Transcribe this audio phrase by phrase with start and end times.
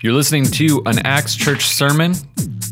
[0.00, 2.14] You're listening to an Acts Church sermon.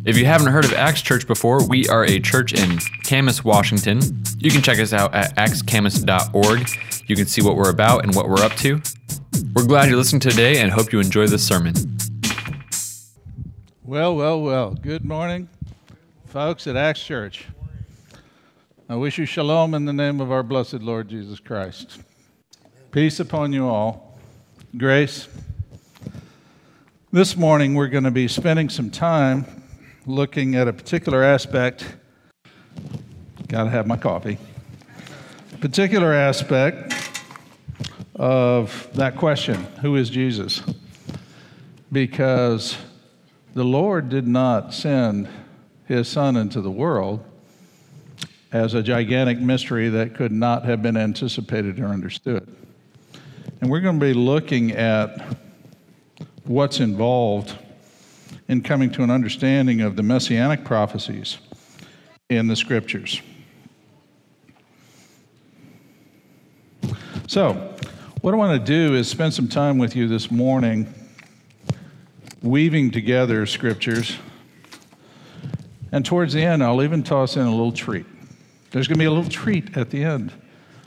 [0.04, 4.00] If you haven't heard of Acts Church before, we are a church in Camas, Washington.
[4.38, 6.68] You can check us out at actscamas.org.
[7.08, 8.80] You can see what we're about and what we're up to.
[9.54, 11.74] We're glad you're listening today and hope you enjoy this sermon.
[13.82, 14.70] Well, well, well.
[14.74, 15.48] Good morning,
[16.26, 17.46] folks at Acts Church.
[18.88, 21.98] I wish you shalom in the name of our blessed Lord Jesus Christ.
[22.92, 24.16] Peace upon you all.
[24.76, 25.26] Grace.
[27.16, 29.46] This morning, we're going to be spending some time
[30.04, 31.96] looking at a particular aspect.
[33.48, 34.36] Got to have my coffee.
[35.62, 36.92] Particular aspect
[38.16, 40.60] of that question who is Jesus?
[41.90, 42.76] Because
[43.54, 45.26] the Lord did not send
[45.86, 47.24] his Son into the world
[48.52, 52.46] as a gigantic mystery that could not have been anticipated or understood.
[53.62, 55.45] And we're going to be looking at
[56.48, 57.56] what's involved
[58.48, 61.38] in coming to an understanding of the messianic prophecies
[62.28, 63.20] in the scriptures.
[67.26, 67.74] So,
[68.20, 70.92] what I want to do is spend some time with you this morning
[72.42, 74.16] weaving together scriptures.
[75.92, 78.06] And towards the end, I'll even toss in a little treat.
[78.70, 80.32] There's going to be a little treat at the end.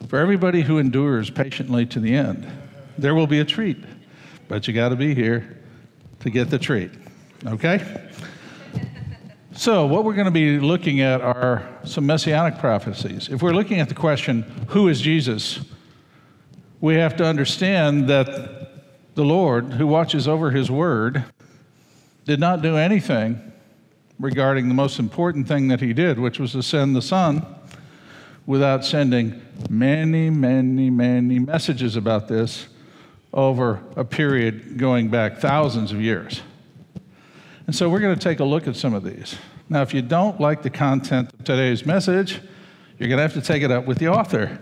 [0.07, 2.49] For everybody who endures patiently to the end,
[2.97, 3.77] there will be a treat.
[4.49, 5.57] But you got to be here
[6.21, 6.91] to get the treat.
[7.45, 8.09] Okay?
[9.53, 13.29] So, what we're going to be looking at are some messianic prophecies.
[13.29, 15.59] If we're looking at the question, who is Jesus?
[16.81, 21.25] We have to understand that the Lord, who watches over his word,
[22.25, 23.51] did not do anything
[24.19, 27.45] regarding the most important thing that he did, which was to send the Son,
[28.47, 32.67] without sending many, many, many messages about this
[33.33, 36.41] over a period going back thousands of years.
[37.67, 39.35] And so we're going to take a look at some of these.
[39.69, 42.41] Now, if you don't like the content of today's message,
[42.97, 44.59] you're going to have to take it up with the author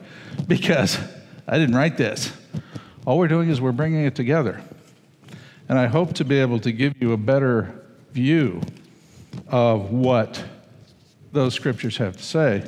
[0.48, 1.00] because
[1.48, 2.32] I didn't write this.
[3.06, 4.62] All we're doing is we're bringing it together.
[5.70, 8.62] And I hope to be able to give you a better view
[9.48, 10.44] of what
[11.32, 12.68] those scriptures have to say.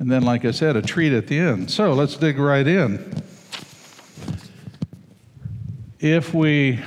[0.00, 1.70] And then, like I said, a treat at the end.
[1.70, 3.22] So let's dig right in.
[5.98, 6.78] If we,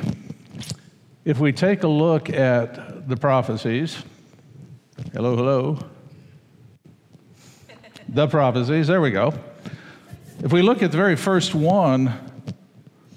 [1.25, 3.97] if we take a look at the prophecies,
[5.13, 5.79] hello, hello,
[8.07, 9.33] the prophecies, there we go.
[10.43, 12.13] If we look at the very first one,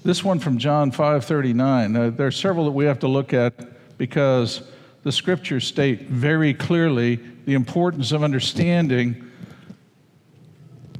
[0.03, 3.53] this one from John 5:39, uh, there are several that we have to look at
[3.99, 4.63] because
[5.03, 9.29] the scriptures state very clearly the importance of understanding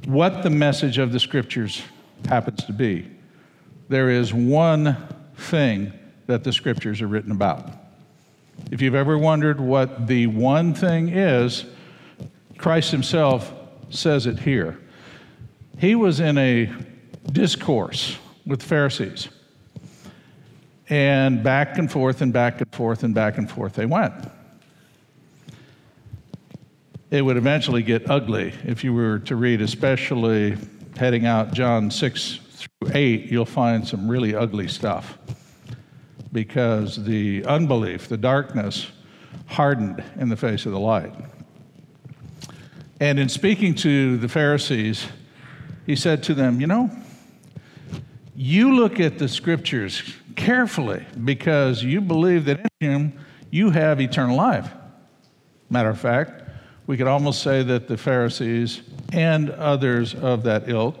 [0.06, 1.82] what the message of the scriptures
[2.28, 3.13] happens to be.
[3.88, 4.96] There is one
[5.36, 5.92] thing
[6.26, 7.70] that the scriptures are written about.
[8.70, 11.64] If you've ever wondered what the one thing is,
[12.56, 13.52] Christ himself
[13.90, 14.78] says it here.
[15.78, 16.72] He was in a
[17.30, 19.28] discourse with Pharisees.
[20.88, 24.14] And back and forth and back and forth and back and forth they went.
[27.10, 30.56] It would eventually get ugly if you were to read, especially
[30.96, 32.43] heading out John 6 through
[32.92, 35.18] 8, you'll find some really ugly stuff
[36.32, 38.88] because the unbelief, the darkness,
[39.46, 41.14] hardened in the face of the light.
[43.00, 45.06] And in speaking to the Pharisees,
[45.86, 46.90] he said to them, You know,
[48.34, 50.02] you look at the scriptures
[50.36, 53.12] carefully because you believe that in him
[53.50, 54.70] you have eternal life.
[55.70, 56.42] Matter of fact,
[56.86, 61.00] we could almost say that the Pharisees and others of that ilk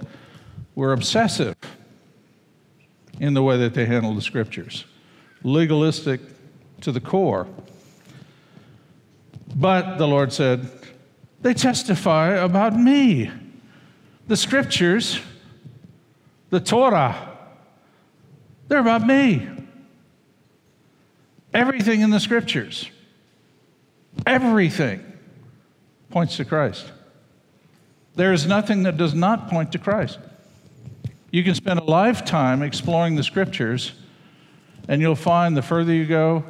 [0.74, 1.56] were obsessive
[3.20, 4.84] in the way that they handled the scriptures,
[5.42, 6.20] legalistic
[6.80, 7.46] to the core.
[9.54, 10.68] But the Lord said,
[11.42, 13.30] They testify about me.
[14.26, 15.20] The scriptures,
[16.50, 17.38] the Torah,
[18.68, 19.48] they're about me.
[21.52, 22.90] Everything in the scriptures,
[24.26, 25.04] everything
[26.10, 26.90] points to Christ.
[28.16, 30.18] There is nothing that does not point to Christ.
[31.34, 33.90] You can spend a lifetime exploring the scriptures,
[34.86, 36.44] and you'll find the further you go,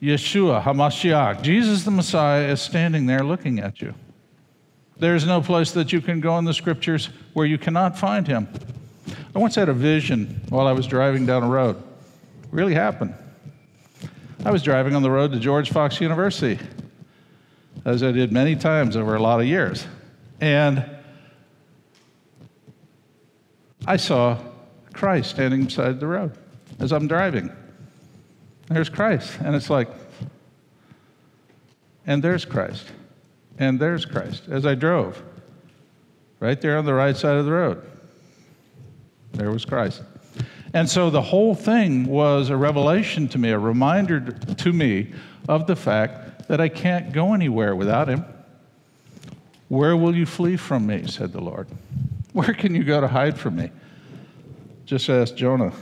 [0.00, 3.92] Yeshua, HaMashiach, Jesus the Messiah, is standing there looking at you.
[4.98, 8.48] There's no place that you can go in the scriptures where you cannot find him.
[9.34, 11.76] I once had a vision while I was driving down a road.
[11.76, 13.12] It really happened.
[14.46, 16.58] I was driving on the road to George Fox University,
[17.84, 19.86] as I did many times over a lot of years.
[20.40, 20.95] And
[23.86, 24.38] I saw
[24.92, 26.32] Christ standing beside the road
[26.80, 27.50] as I'm driving.
[28.68, 29.38] There's Christ.
[29.40, 29.88] And it's like,
[32.06, 32.86] and there's Christ.
[33.58, 35.22] And there's Christ as I drove.
[36.40, 37.82] Right there on the right side of the road.
[39.32, 40.02] There was Christ.
[40.74, 45.12] And so the whole thing was a revelation to me, a reminder to me
[45.48, 48.24] of the fact that I can't go anywhere without him.
[49.68, 51.06] Where will you flee from me?
[51.06, 51.68] said the Lord.
[52.36, 53.70] Where can you go to hide from me?
[54.84, 55.72] Just ask Jonah.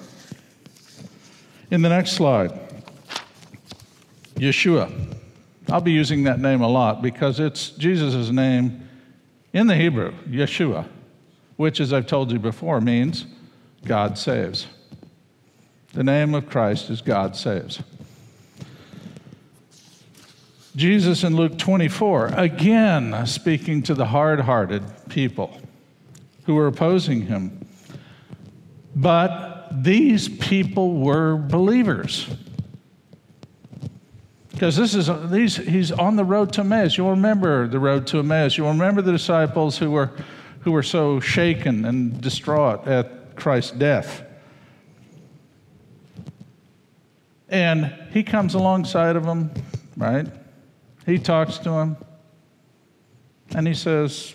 [1.72, 2.52] In the next slide,
[4.36, 4.88] Yeshua.
[5.68, 8.88] I'll be using that name a lot because it's Jesus' name
[9.52, 10.86] in the Hebrew, Yeshua,
[11.56, 13.26] which, as I've told you before, means
[13.84, 14.68] God saves.
[15.92, 17.82] The name of Christ is God saves.
[20.76, 25.58] Jesus in Luke 24, again speaking to the hard hearted people
[26.46, 27.66] who were opposing him.
[28.94, 32.28] But these people were believers.
[34.50, 36.96] Because this is these, he's on the road to Emmaus.
[36.96, 38.56] You'll remember the road to Emmaus.
[38.56, 40.12] You'll remember the disciples who were,
[40.60, 44.22] who were so shaken and distraught at Christ's death.
[47.48, 49.50] And he comes alongside of them,
[49.96, 50.26] right?
[51.04, 51.96] He talks to him,
[53.54, 54.34] and he says,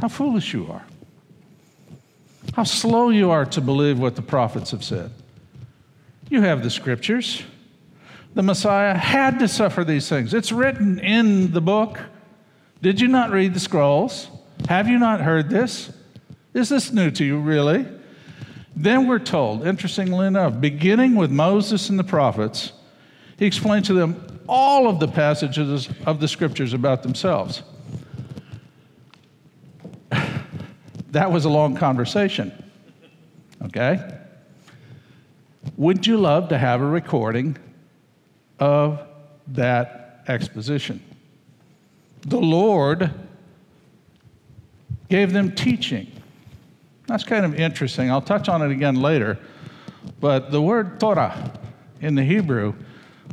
[0.00, 0.84] How foolish you are.
[2.56, 5.10] How slow you are to believe what the prophets have said.
[6.30, 7.42] You have the scriptures
[8.32, 10.32] the Messiah had to suffer these things.
[10.32, 12.00] It's written in the book.
[12.80, 14.28] Did you not read the scrolls?
[14.70, 15.92] Have you not heard this?
[16.54, 17.86] Is this new to you, really?
[18.74, 22.72] Then we're told, interestingly enough, beginning with Moses and the prophets,
[23.38, 27.62] he explained to them all of the passages of the scriptures about themselves.
[31.12, 32.52] That was a long conversation,
[33.64, 34.18] okay?
[35.76, 37.56] Would you love to have a recording
[38.58, 39.00] of
[39.48, 41.02] that exposition.
[42.22, 43.10] The Lord
[45.08, 46.10] gave them teaching.
[47.06, 48.10] That's kind of interesting.
[48.10, 49.38] I'll touch on it again later.
[50.20, 51.52] But the word Torah
[52.00, 52.74] in the Hebrew,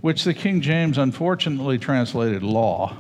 [0.01, 2.95] which the King James unfortunately translated law,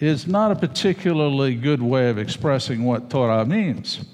[0.00, 4.04] is not a particularly good way of expressing what Torah means.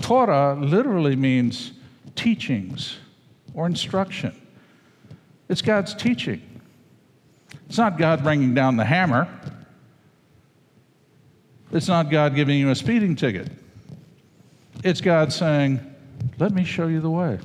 [0.00, 1.72] Torah literally means
[2.16, 2.96] teachings
[3.52, 4.34] or instruction.
[5.50, 6.40] It's God's teaching.
[7.68, 9.28] It's not God bringing down the hammer.
[11.72, 13.50] It's not God giving you a speeding ticket.
[14.82, 15.80] It's God saying,
[16.38, 17.38] Let me show you the way.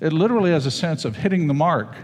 [0.00, 1.94] It literally has a sense of hitting the mark.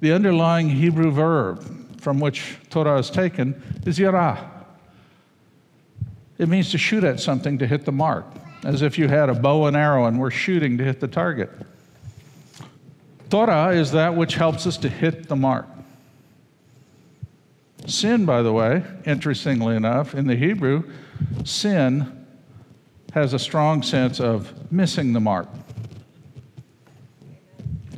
[0.00, 4.50] The underlying Hebrew verb from which Torah is taken is yarah.
[6.38, 8.26] It means to shoot at something to hit the mark
[8.64, 11.50] as if you had a bow and arrow and we're shooting to hit the target.
[13.28, 15.66] Torah is that which helps us to hit the mark.
[17.86, 20.90] Sin, by the way, interestingly enough, in the Hebrew,
[21.44, 22.26] sin
[23.12, 25.48] has a strong sense of missing the mark.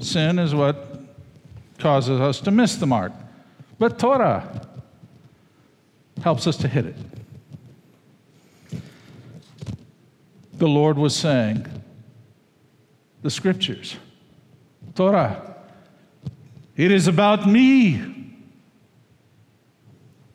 [0.01, 0.92] Sin is what
[1.83, 3.13] causes us to miss the mark.
[3.79, 4.69] But Torah
[6.23, 6.97] helps us to hit it.
[10.63, 11.67] the Lord was saying.
[13.23, 13.97] The scriptures,
[14.95, 15.57] Torah.
[16.77, 18.01] It is about me.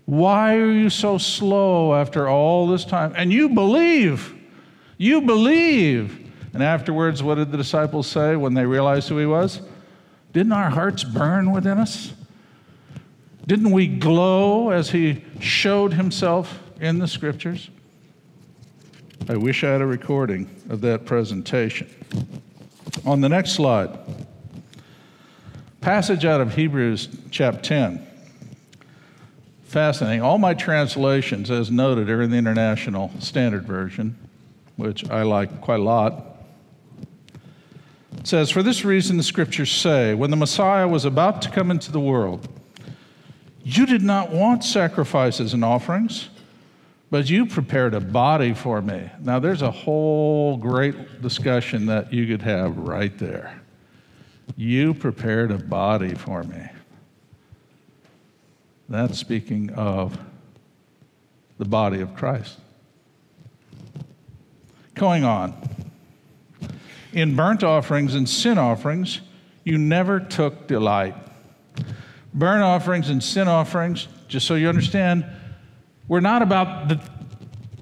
[0.04, 3.14] Why are you so slow after all this time?
[3.16, 4.36] And you believe.
[4.98, 6.30] You believe.
[6.54, 9.62] And afterwards, what did the disciples say when they realized who he was?
[10.38, 12.14] Didn't our hearts burn within us?
[13.48, 17.72] Didn't we glow as he showed himself in the scriptures?
[19.28, 21.90] I wish I had a recording of that presentation.
[23.04, 23.98] On the next slide,
[25.82, 28.06] passage out of Hebrews chapter 10.
[29.64, 30.22] Fascinating.
[30.22, 34.16] All my translations, as noted, are in the International Standard Version,
[34.76, 36.27] which I like quite a lot.
[38.28, 41.92] Says, For this reason, the scriptures say, when the Messiah was about to come into
[41.92, 42.48] the world,
[43.64, 46.30] you did not want sacrifices and offerings
[47.10, 49.10] but you prepared a body for me.
[49.22, 53.62] Now, there's a whole great discussion that you could have right there.
[54.56, 56.68] You prepared a body for me.
[58.90, 60.18] That's speaking of
[61.58, 62.60] the body of Christ.
[64.94, 65.54] Going on.
[67.18, 69.22] In burnt offerings and sin offerings,
[69.64, 71.16] you never took delight.
[72.32, 75.26] Burnt offerings and sin offerings, just so you understand,
[76.08, 77.02] we're not about the,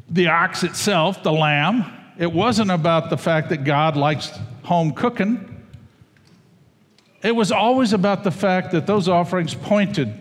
[0.10, 1.84] the ox itself, the lamb.
[2.18, 4.32] It wasn't about the fact that God likes
[4.64, 5.66] home cooking.
[7.22, 10.14] It was always about the fact that those offerings pointed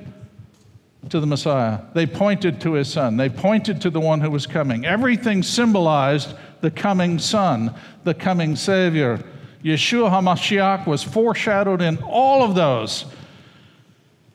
[1.14, 1.78] to the Messiah.
[1.94, 3.16] They pointed to his son.
[3.16, 4.85] They pointed to the one who was coming.
[4.85, 9.23] Everything symbolized the coming son, the coming Savior.
[9.62, 13.04] Yeshua HaMashiach was foreshadowed in all of those.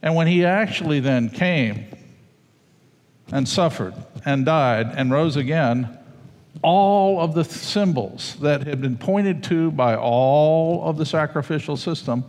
[0.01, 1.83] And when he actually then came
[3.29, 3.93] and suffered
[4.24, 6.00] and died and rose again,
[6.62, 12.24] all of the symbols that had been pointed to by all of the sacrificial system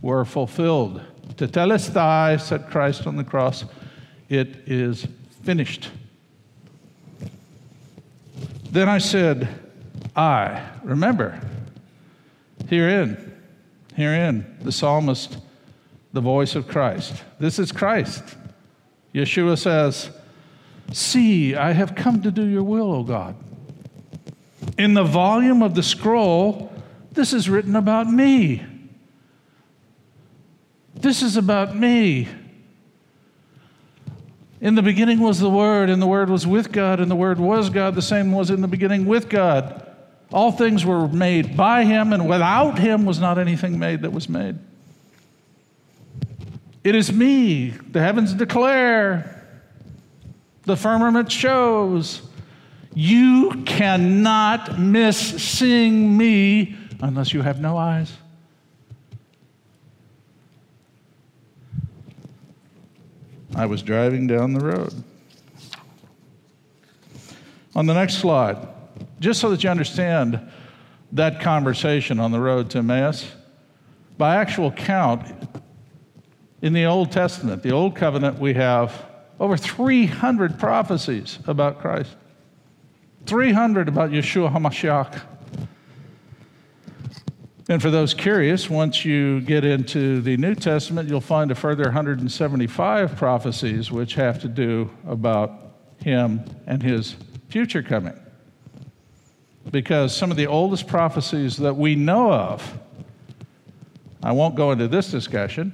[0.00, 1.02] were fulfilled.
[1.34, 3.64] Tetelestai, said Christ on the cross,
[4.30, 5.06] it is
[5.42, 5.90] finished.
[8.70, 9.48] Then I said,
[10.14, 11.40] I, remember,
[12.68, 13.34] herein,
[13.96, 15.36] herein, the psalmist,
[16.12, 17.22] the voice of Christ.
[17.40, 18.22] This is Christ.
[19.12, 20.10] Yeshua says,
[20.92, 23.34] See, I have come to do your will, O God.
[24.78, 26.72] In the volume of the scroll,
[27.12, 28.64] this is written about me.
[30.94, 32.28] This is about me.
[34.60, 37.40] In the beginning was the Word, and the Word was with God, and the Word
[37.40, 37.94] was God.
[37.94, 39.86] The same was in the beginning with God.
[40.32, 44.28] All things were made by Him, and without Him was not anything made that was
[44.28, 44.58] made.
[46.84, 47.70] It is me.
[47.70, 49.46] The heavens declare,
[50.64, 52.22] the firmament shows.
[52.94, 58.12] You cannot miss seeing me unless you have no eyes.
[63.54, 64.92] I was driving down the road.
[67.74, 68.56] On the next slide,
[69.20, 70.40] just so that you understand
[71.12, 73.30] that conversation on the road to Emmaus,
[74.18, 75.26] by actual count,
[76.62, 79.06] in the Old Testament, the Old Covenant, we have
[79.38, 82.14] over 300 prophecies about Christ,
[83.26, 85.22] 300 about Yeshua HaMashiach.
[87.70, 91.84] And for those curious, once you get into the New Testament, you'll find a further
[91.84, 95.52] 175 prophecies which have to do about
[96.02, 97.14] him and his
[97.48, 98.18] future coming.
[99.70, 102.76] Because some of the oldest prophecies that we know of,
[104.20, 105.72] I won't go into this discussion,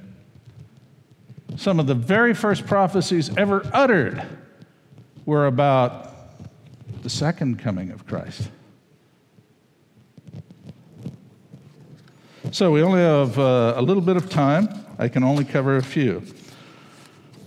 [1.55, 4.21] some of the very first prophecies ever uttered
[5.25, 6.13] were about
[7.01, 8.51] the second coming of Christ.
[12.51, 14.69] So we only have uh, a little bit of time.
[14.97, 16.23] I can only cover a few.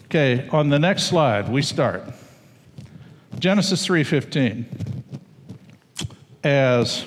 [0.04, 2.02] Okay, on the next slide, we start.
[3.38, 4.66] Genesis 3:15.
[6.44, 7.06] As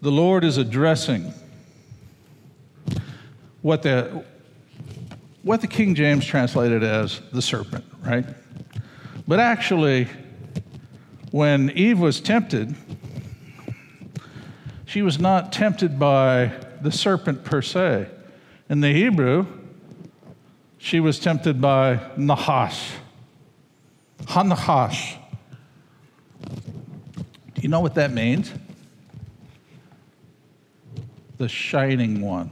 [0.00, 1.32] the Lord is addressing
[3.60, 4.24] what the
[5.42, 8.24] what the King James translated as the serpent, right?
[9.28, 10.08] But actually,
[11.32, 12.74] when Eve was tempted,
[14.86, 18.06] she was not tempted by the serpent per se.
[18.70, 19.46] In the Hebrew,
[20.78, 22.92] she was tempted by Nahash.
[24.22, 25.16] Hanahash.
[27.54, 28.52] Do you know what that means?
[31.38, 32.50] The shining one.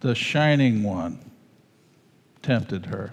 [0.00, 1.18] The shining one
[2.42, 3.10] tempted her.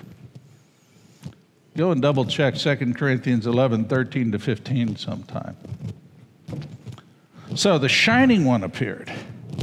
[1.78, 5.56] Go and double check 2 Corinthians 11, 13 to 15 sometime.
[7.58, 9.12] So the shining one appeared.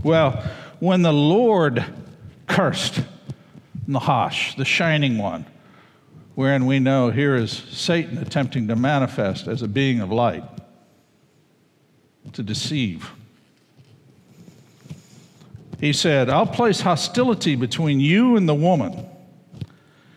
[0.03, 0.43] Well,
[0.81, 1.85] when the Lord
[2.49, 3.01] cursed
[3.87, 5.47] Nahash, the shining one,
[6.35, 10.43] wherein we know here is Satan attempting to manifest as a being of light,
[12.33, 13.13] to deceive.
[15.79, 19.07] He said, I'll place hostility between you and the woman,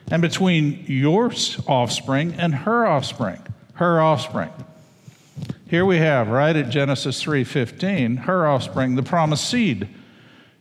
[0.10, 1.32] and between your
[1.68, 4.50] offspring and her offspring, her offspring.
[5.70, 9.90] Here we have right at Genesis 3:15 her offspring the promised seed.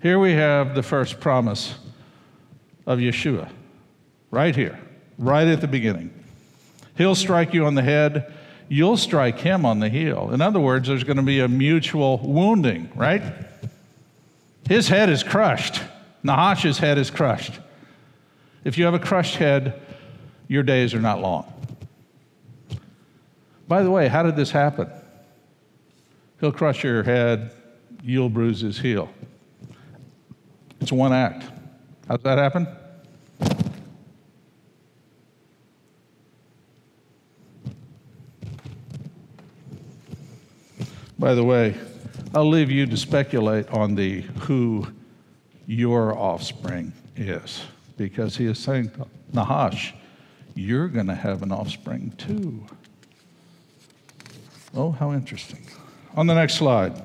[0.03, 1.77] Here we have the first promise
[2.87, 3.49] of Yeshua.
[4.33, 4.79] Right here,
[5.17, 6.11] right at the beginning.
[6.97, 8.33] He'll strike you on the head,
[8.69, 10.31] you'll strike him on the heel.
[10.33, 13.23] In other words, there's going to be a mutual wounding, right?
[14.69, 15.83] His head is crushed.
[16.25, 17.61] Nahash's head is crushed.
[18.65, 19.81] If you have a crushed head,
[20.49, 21.53] your days are not long.
[23.69, 24.89] By the way, how did this happen?
[26.41, 27.53] He'll crush your head,
[28.03, 29.09] you'll bruise his heel.
[30.81, 31.45] It's one act.
[32.09, 32.69] How's that happen?
[41.19, 41.75] By the way,
[42.35, 44.87] I'll leave you to speculate on the who
[45.67, 47.65] your offspring is,
[47.97, 48.93] because he is saying,
[49.33, 49.95] Nahash,
[50.55, 52.65] you're going to have an offspring too.
[54.77, 55.67] Oh, how interesting.
[56.17, 57.03] On the next slide,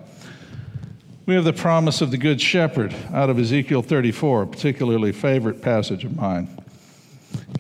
[1.26, 5.62] we have the promise of the Good Shepherd out of Ezekiel 34, a particularly favorite
[5.62, 6.50] passage of mine.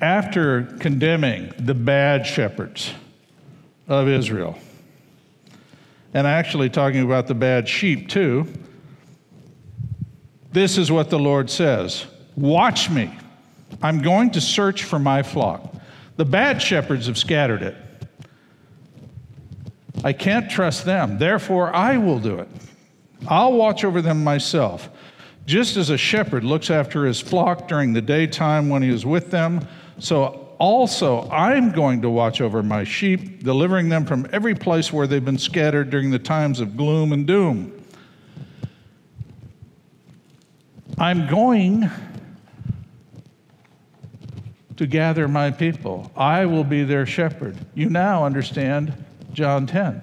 [0.01, 2.93] After condemning the bad shepherds
[3.87, 4.59] of Israel,
[6.13, 8.51] and actually talking about the bad sheep too,
[10.51, 13.17] this is what the Lord says Watch me.
[13.81, 15.73] I'm going to search for my flock.
[16.17, 17.77] The bad shepherds have scattered it.
[20.03, 21.17] I can't trust them.
[21.17, 22.47] Therefore, I will do it.
[23.27, 24.89] I'll watch over them myself.
[25.45, 29.31] Just as a shepherd looks after his flock during the daytime when he is with
[29.31, 29.67] them,
[29.99, 35.07] so also I'm going to watch over my sheep, delivering them from every place where
[35.07, 37.77] they've been scattered during the times of gloom and doom.
[40.97, 41.89] I'm going
[44.77, 46.11] to gather my people.
[46.15, 47.57] I will be their shepherd.
[47.73, 48.93] You now understand
[49.33, 50.01] John 10.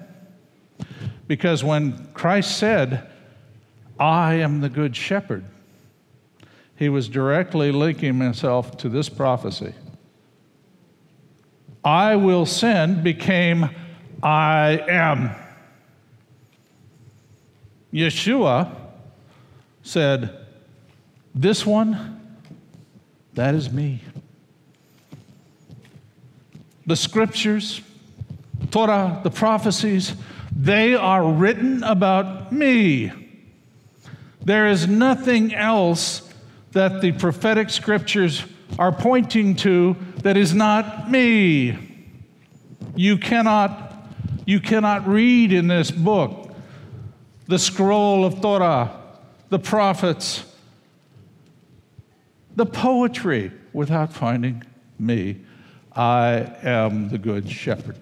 [1.27, 3.07] Because when Christ said,
[3.99, 5.45] I am the good shepherd,
[6.75, 9.73] he was directly linking himself to this prophecy.
[11.83, 13.69] I will send became
[14.21, 15.31] I am.
[17.93, 18.75] Yeshua
[19.81, 20.45] said,
[21.33, 22.37] This one,
[23.33, 24.01] that is me.
[26.85, 27.81] The scriptures,
[28.71, 30.13] Torah, the prophecies,
[30.55, 33.11] they are written about me.
[34.43, 36.33] There is nothing else
[36.71, 38.43] that the prophetic scriptures
[38.77, 41.77] are pointing to that is not me.
[42.95, 44.07] You cannot,
[44.45, 46.53] you cannot read in this book
[47.47, 49.01] the scroll of Torah,
[49.49, 50.45] the prophets,
[52.55, 54.63] the poetry without finding
[54.99, 55.41] me.
[55.95, 57.95] I am the good shepherd.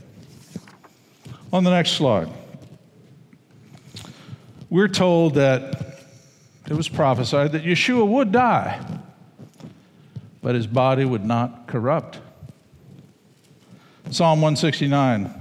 [1.54, 2.27] On the next slide,
[4.70, 6.04] we're told that
[6.69, 8.86] it was prophesied that Yeshua would die,
[10.41, 12.19] but his body would not corrupt.
[14.12, 15.34] Psalm 169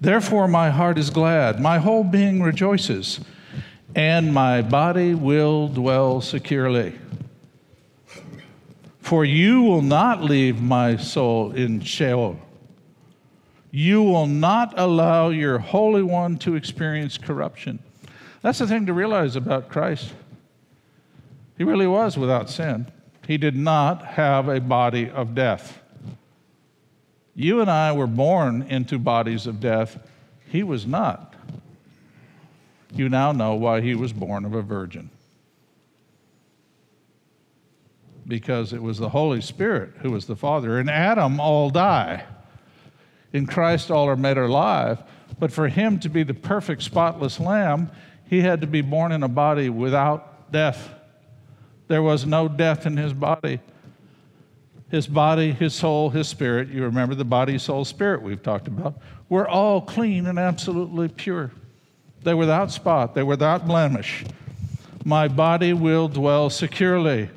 [0.00, 3.18] Therefore, my heart is glad, my whole being rejoices,
[3.96, 6.96] and my body will dwell securely.
[9.00, 12.38] For you will not leave my soul in Sheol.
[13.76, 17.80] You will not allow your Holy One to experience corruption.
[18.40, 20.12] That's the thing to realize about Christ.
[21.58, 22.86] He really was without sin.
[23.26, 25.80] He did not have a body of death.
[27.34, 29.98] You and I were born into bodies of death.
[30.46, 31.34] He was not.
[32.92, 35.10] You now know why he was born of a virgin.
[38.24, 40.78] Because it was the Holy Spirit who was the Father.
[40.78, 42.22] And Adam, all die.
[43.34, 45.02] In Christ, all are made alive.
[45.38, 47.90] But for him to be the perfect, spotless lamb,
[48.30, 50.88] he had to be born in a body without death.
[51.88, 53.60] There was no death in his body.
[54.88, 58.94] His body, his soul, his spirit, you remember the body, soul, spirit we've talked about,
[59.28, 61.50] were all clean and absolutely pure.
[62.22, 64.24] They were without spot, they were without blemish.
[65.04, 67.28] My body will dwell securely.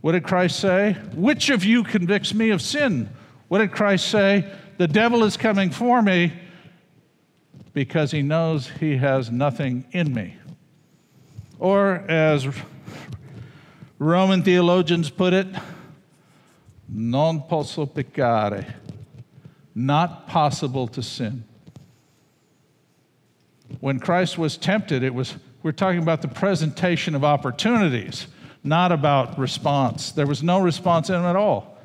[0.00, 0.92] What did Christ say?
[1.14, 3.10] Which of you convicts me of sin?
[3.48, 4.50] What did Christ say?
[4.80, 6.32] The devil is coming for me
[7.74, 10.36] because he knows he has nothing in me.
[11.58, 12.48] Or, as
[13.98, 15.48] Roman theologians put it,
[16.88, 18.72] non posse peccare,
[19.74, 21.44] not possible to sin.
[23.80, 28.28] When Christ was tempted, it was we're talking about the presentation of opportunities,
[28.64, 30.10] not about response.
[30.12, 31.76] There was no response in him at all.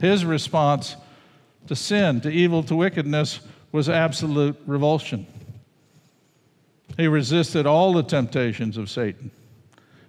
[0.00, 0.96] His response
[1.66, 3.40] to sin, to evil, to wickedness
[3.72, 5.26] was absolute revulsion.
[6.96, 9.30] He resisted all the temptations of Satan.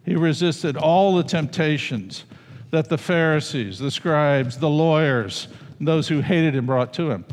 [0.04, 2.26] He resisted all the temptations
[2.72, 5.48] that the Pharisees, the scribes, the lawyers,
[5.80, 7.26] those who hated him brought to him.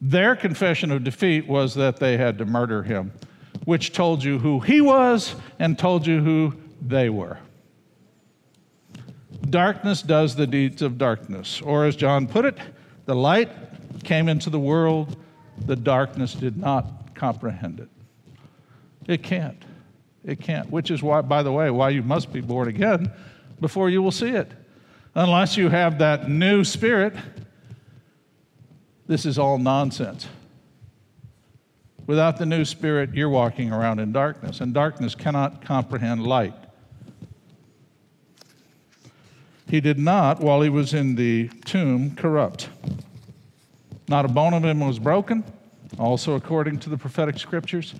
[0.00, 3.12] Their confession of defeat was that they had to murder him,
[3.64, 7.38] which told you who he was and told you who they were.
[9.48, 11.60] Darkness does the deeds of darkness.
[11.60, 12.58] Or, as John put it,
[13.06, 13.50] the light
[14.02, 15.16] came into the world,
[15.66, 17.88] the darkness did not comprehend it.
[19.06, 19.62] It can't.
[20.24, 23.12] It can't, which is why, by the way, why you must be born again
[23.60, 24.50] before you will see it.
[25.14, 27.14] Unless you have that new spirit,
[29.06, 30.26] this is all nonsense.
[32.06, 36.54] Without the new spirit, you're walking around in darkness, and darkness cannot comprehend light.
[39.74, 42.68] He did not, while he was in the tomb, corrupt.
[44.06, 45.42] Not a bone of him was broken.
[45.98, 47.92] Also, according to the prophetic scriptures,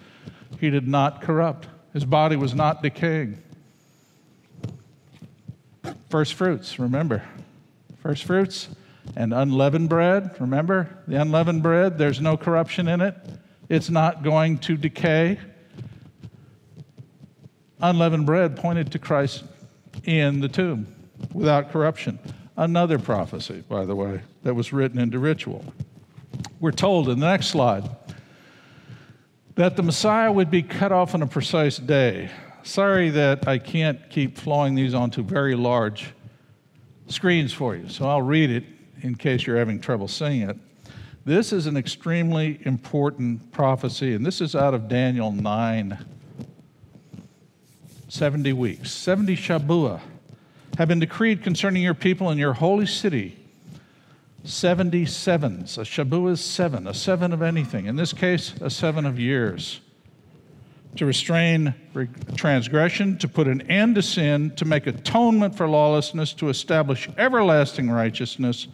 [0.60, 1.66] he did not corrupt.
[1.92, 3.42] His body was not decaying.
[6.10, 7.24] First fruits, remember.
[8.00, 8.68] First fruits
[9.16, 10.96] and unleavened bread, remember?
[11.08, 13.16] The unleavened bread, there's no corruption in it,
[13.68, 15.40] it's not going to decay.
[17.80, 19.42] Unleavened bread pointed to Christ
[20.04, 20.86] in the tomb
[21.32, 22.18] without corruption.
[22.56, 25.64] Another prophecy, by the way, that was written into ritual.
[26.60, 27.88] We're told in the next slide
[29.56, 32.30] that the Messiah would be cut off on a precise day.
[32.62, 36.12] Sorry that I can't keep flowing these onto very large
[37.08, 38.64] screens for you, so I'll read it
[39.02, 40.56] in case you're having trouble seeing it.
[41.24, 46.04] This is an extremely important prophecy, and this is out of Daniel 9.
[48.08, 50.00] 70 weeks, 70 Shabuah
[50.78, 53.36] have been decreed concerning your people and your holy city.
[54.44, 55.78] 77s.
[55.78, 57.86] A Shabuah is seven, a seven of anything.
[57.86, 59.80] In this case, a seven of years.
[60.96, 61.74] To restrain
[62.36, 67.90] transgression, to put an end to sin, to make atonement for lawlessness, to establish everlasting
[67.90, 68.68] righteousness,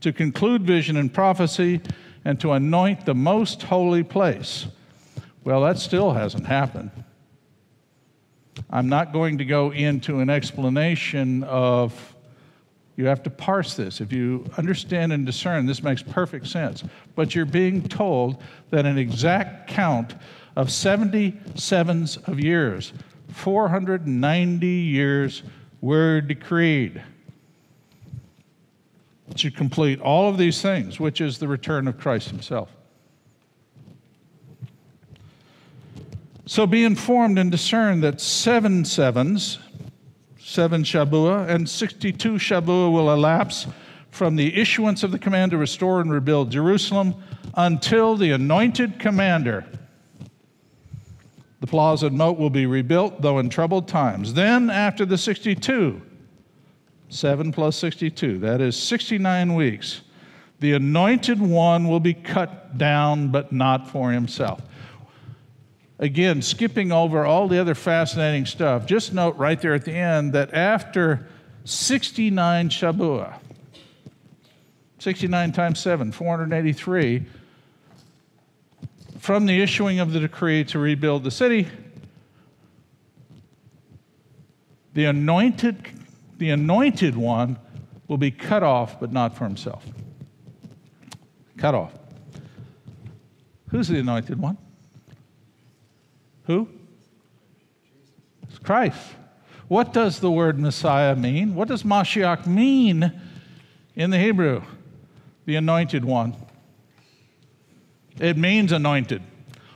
[0.00, 1.80] to conclude vision and prophecy,
[2.24, 4.66] and to anoint the most holy place.
[5.44, 6.90] Well, that still hasn't happened.
[8.70, 12.14] I'm not going to go into an explanation of,
[12.96, 14.00] you have to parse this.
[14.00, 16.84] If you understand and discern, this makes perfect sense.
[17.14, 20.14] But you're being told that an exact count
[20.56, 22.92] of 77s of years,
[23.28, 25.42] 490 years,
[25.80, 27.02] were decreed
[29.36, 32.70] to complete all of these things, which is the return of Christ Himself.
[36.48, 39.58] So be informed and discern that seven sevens,
[40.40, 43.66] seven Shabuah, and 62 Shabuah will elapse
[44.10, 47.16] from the issuance of the command to restore and rebuild Jerusalem
[47.54, 49.66] until the anointed commander.
[51.60, 54.32] The plaza and moat will be rebuilt, though in troubled times.
[54.32, 56.00] Then, after the 62,
[57.10, 60.00] 7 plus 62, that is 69 weeks,
[60.60, 64.62] the anointed one will be cut down, but not for himself.
[66.00, 70.32] Again, skipping over all the other fascinating stuff, just note right there at the end
[70.32, 71.26] that after
[71.64, 73.40] 69 Shabuah,
[75.00, 77.26] 69 times 7, 483,
[79.18, 81.66] from the issuing of the decree to rebuild the city,
[84.94, 85.76] the anointed,
[86.38, 87.58] the anointed one
[88.06, 89.84] will be cut off, but not for himself.
[91.56, 91.92] Cut off.
[93.70, 94.58] Who's the anointed one?
[96.48, 96.66] Who?
[98.48, 98.98] It's Christ.
[99.68, 101.54] What does the word Messiah mean?
[101.54, 103.12] What does Mashiach mean
[103.94, 104.62] in the Hebrew?
[105.44, 106.34] The anointed one.
[108.18, 109.22] It means anointed.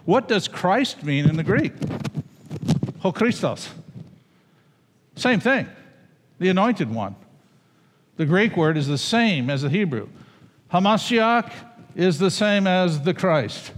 [0.06, 1.74] What does Christ mean in the Greek?
[3.00, 3.68] Ho Christos.
[5.14, 5.68] Same thing.
[6.38, 7.16] The anointed one.
[8.16, 10.08] The Greek word is the same as the Hebrew.
[10.72, 11.52] Hamashiach
[11.94, 13.72] is the same as the Christ.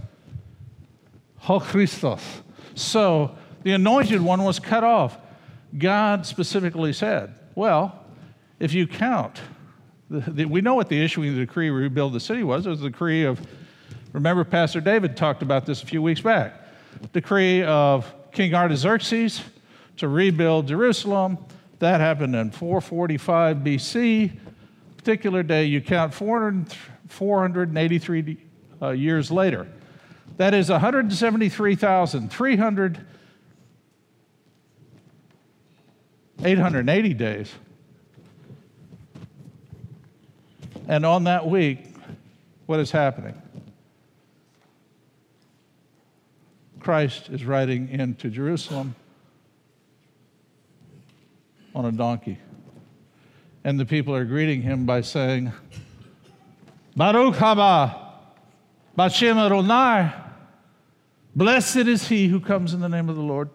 [1.39, 2.23] Ho Christos.
[2.75, 5.17] So the anointed one was cut off.
[5.77, 8.05] God specifically said, well,
[8.59, 9.41] if you count,
[10.09, 12.65] the, the, we know what the issuing of the decree to rebuild the city was.
[12.65, 13.41] It was the decree of,
[14.13, 16.61] remember, Pastor David talked about this a few weeks back.
[17.11, 19.41] Decree of King Artaxerxes
[19.97, 21.37] to rebuild Jerusalem.
[21.79, 24.37] That happened in 445 BC.
[24.97, 26.73] Particular day, you count 400,
[27.07, 28.37] 483
[28.81, 29.67] uh, years later.
[30.37, 33.05] That is 173,300,
[36.43, 37.53] 880 days.
[40.87, 41.95] And on that week,
[42.65, 43.41] what is happening?
[46.79, 48.95] Christ is riding into Jerusalem
[51.73, 52.37] on a donkey.
[53.63, 55.51] And the people are greeting him by saying,
[56.95, 58.04] Baruch haba,
[58.97, 60.13] Bashem Adonai,
[61.35, 63.49] Blessed is he who comes in the name of the Lord.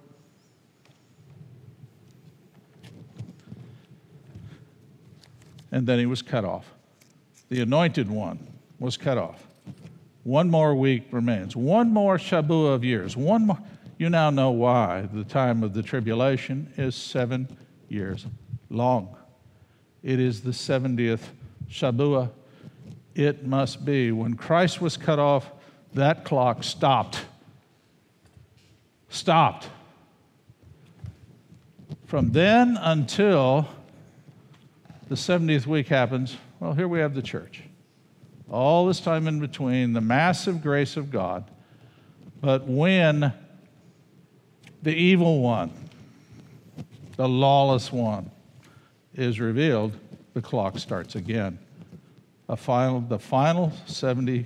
[5.73, 6.71] And then he was cut off.
[7.49, 8.47] The anointed one
[8.79, 9.47] was cut off.
[10.25, 11.57] One more week remains.
[11.57, 13.17] One more Shabuah of years.
[13.17, 13.59] One more.
[13.97, 17.49] You now know why the time of the tribulation is seven
[17.89, 18.27] years
[18.69, 19.17] long.
[20.03, 21.21] It is the 70th
[21.71, 22.31] Shabuah.
[23.15, 24.13] It must be.
[24.13, 25.51] When Christ was cut off,
[25.95, 27.25] that clock stopped
[29.11, 29.69] stopped.
[32.07, 33.69] From then until
[35.09, 37.63] the 70th week happens, well, here we have the church.
[38.51, 41.49] all this time in between, the massive grace of God.
[42.41, 43.33] But when
[44.83, 45.71] the evil one,
[47.17, 48.33] the lawless one,
[49.15, 49.93] is revealed,
[50.35, 51.61] the clock starts again.
[52.57, 54.45] Final, the final 70,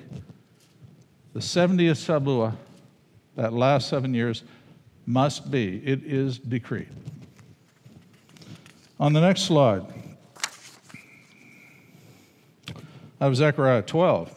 [1.32, 2.54] the 70th Shabua,
[3.36, 4.42] that last seven years,
[5.06, 5.82] must be.
[5.84, 6.88] It is decreed.
[9.00, 9.84] On the next slide,
[13.20, 14.32] I have Zechariah 12.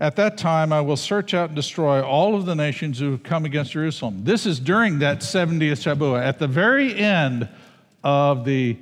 [0.00, 3.22] At that time, I will search out and destroy all of the nations who have
[3.22, 4.24] come against Jerusalem.
[4.24, 7.48] This is during that 70th Shabua, at the very end
[8.02, 8.78] of the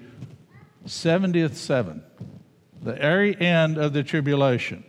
[0.86, 2.04] 70th seven,
[2.82, 4.84] the very end of the tribulation.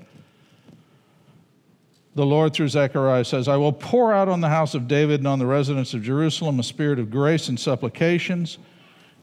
[2.16, 5.28] The Lord, through Zechariah, says, I will pour out on the house of David and
[5.28, 8.58] on the residents of Jerusalem a spirit of grace and supplications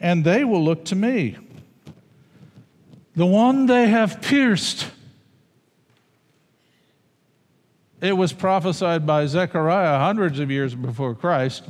[0.00, 1.36] and they will look to me.
[3.14, 4.90] The one they have pierced.
[8.00, 11.64] It was prophesied by Zechariah hundreds of years before Christ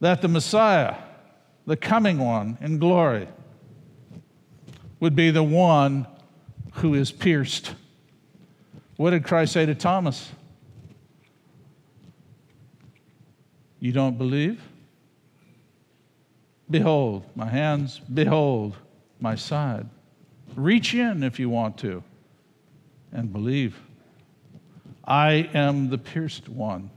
[0.00, 0.96] that the Messiah,
[1.66, 3.28] the coming one in glory,
[5.04, 6.06] would be the one
[6.76, 7.74] who is pierced.
[8.96, 10.30] What did Christ say to Thomas?
[13.80, 14.62] You don't believe?
[16.70, 18.76] Behold my hands, behold
[19.20, 19.90] my side.
[20.56, 22.02] Reach in if you want to
[23.12, 23.78] and believe.
[25.04, 26.88] I am the pierced one.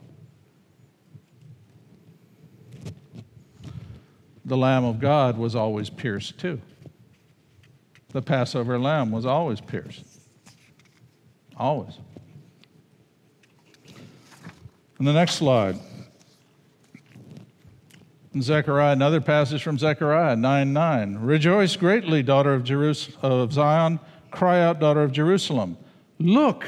[4.45, 6.61] The Lamb of God was always pierced too.
[8.09, 10.05] The Passover lamb was always pierced.
[11.57, 11.97] Always.
[14.97, 15.79] And the next slide.
[18.39, 21.17] Zechariah, another passage from Zechariah 9 9.
[21.17, 23.99] Rejoice greatly, daughter of, Jerus- of Zion.
[24.31, 25.77] Cry out, daughter of Jerusalem.
[26.19, 26.65] Look,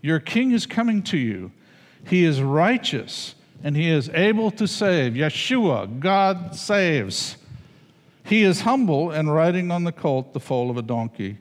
[0.00, 1.52] your king is coming to you.
[2.06, 5.14] He is righteous and he is able to save.
[5.14, 7.36] Yeshua, God saves.
[8.26, 11.38] He is humble and riding on the colt, the foal of a donkey.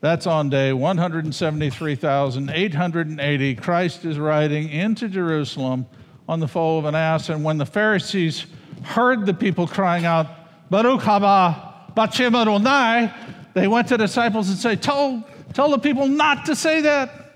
[0.00, 3.54] That's on day 173,880.
[3.56, 5.86] Christ is riding into Jerusalem
[6.28, 7.30] on the foal of an ass.
[7.30, 8.46] And when the Pharisees
[8.82, 10.28] heard the people crying out,
[10.70, 13.12] Baruch haba b'shem Adonai,
[13.54, 17.34] they went to the disciples and said, tell, tell the people not to say that.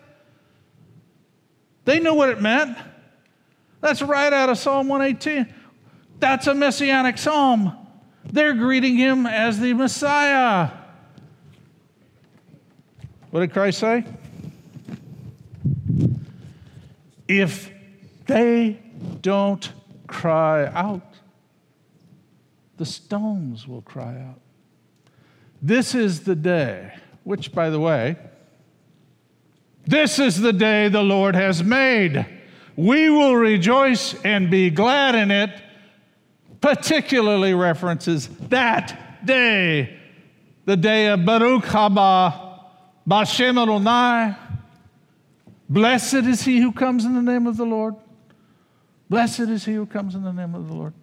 [1.84, 2.78] They knew what it meant.
[3.80, 5.52] That's right out of Psalm 118.
[6.20, 7.79] That's a messianic psalm.
[8.24, 10.70] They're greeting him as the Messiah.
[13.30, 14.04] What did Christ say?
[17.28, 17.70] If
[18.26, 18.80] they
[19.20, 19.72] don't
[20.06, 21.14] cry out,
[22.76, 24.40] the stones will cry out.
[25.62, 28.16] This is the day, which, by the way,
[29.86, 32.26] this is the day the Lord has made.
[32.76, 35.50] We will rejoice and be glad in it,
[36.60, 39.98] particularly references that day,
[40.64, 42.60] the day of Baruch haba
[43.08, 44.36] b'shem Adonai.
[45.68, 47.94] Blessed is he who comes in the name of the Lord.
[49.08, 50.94] Blessed is he who comes in the name of the Lord.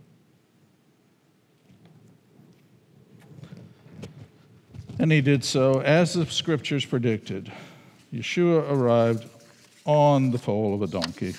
[4.99, 7.51] And he did so as the scriptures predicted.
[8.13, 9.29] Yeshua arrived
[9.85, 11.35] on the foal of a donkey.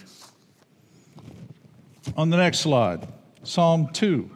[2.17, 3.07] On the next slide,
[3.43, 4.31] Psalm 2.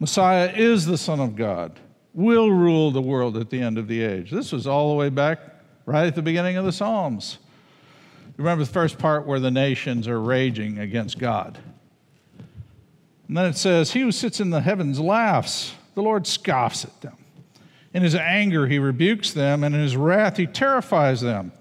[0.00, 1.78] Messiah is the Son of God,
[2.12, 4.30] will rule the world at the end of the age.
[4.30, 5.38] This was all the way back
[5.86, 7.38] right at the beginning of the Psalms.
[8.36, 11.58] Remember the first part where the nations are raging against God.
[13.28, 17.00] And then it says, He who sits in the heavens laughs, the Lord scoffs at
[17.00, 17.16] them.
[17.94, 21.52] In his anger, he rebukes them, and in his wrath, he terrifies them.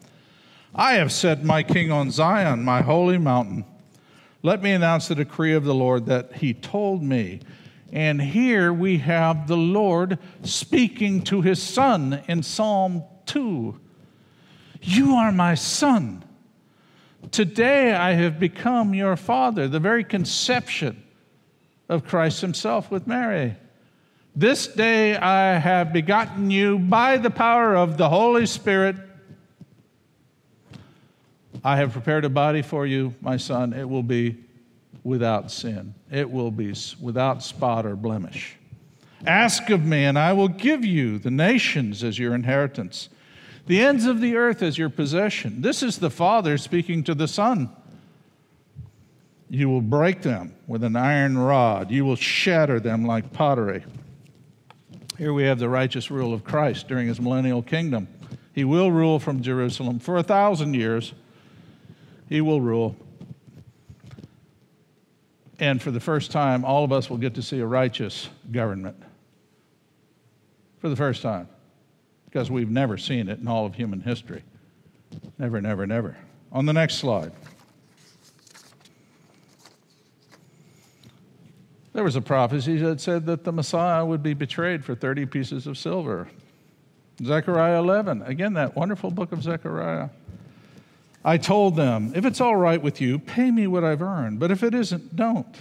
[0.73, 3.65] I have set my king on Zion, my holy mountain.
[4.43, 7.41] Let me announce the decree of the Lord that he told me.
[7.93, 13.79] And here we have the Lord speaking to his son in Psalm 2.
[14.81, 16.23] You are my son.
[17.29, 21.03] Today I have become your father, the very conception
[21.87, 23.55] of Christ himself with Mary.
[24.35, 28.95] This day I have begotten you by the power of the Holy Spirit.
[31.63, 33.73] I have prepared a body for you, my son.
[33.73, 34.37] It will be
[35.03, 38.55] without sin, it will be without spot or blemish.
[39.25, 43.09] Ask of me, and I will give you the nations as your inheritance
[43.67, 45.61] the ends of the earth as your possession.
[45.61, 47.69] This is the Father speaking to the Son.
[49.49, 53.83] You will break them with an iron rod, you will shatter them like pottery.
[55.17, 58.07] Here we have the righteous rule of Christ during his millennial kingdom.
[58.53, 61.13] He will rule from Jerusalem for a thousand years.
[62.31, 62.95] He will rule.
[65.59, 68.95] And for the first time, all of us will get to see a righteous government.
[70.79, 71.49] For the first time.
[72.23, 74.43] Because we've never seen it in all of human history.
[75.37, 76.15] Never, never, never.
[76.53, 77.33] On the next slide.
[81.91, 85.67] There was a prophecy that said that the Messiah would be betrayed for 30 pieces
[85.67, 86.29] of silver.
[87.21, 90.07] Zechariah 11, again, that wonderful book of Zechariah.
[91.23, 94.49] I told them, if it's all right with you, pay me what I've earned, but
[94.49, 95.55] if it isn't, don't.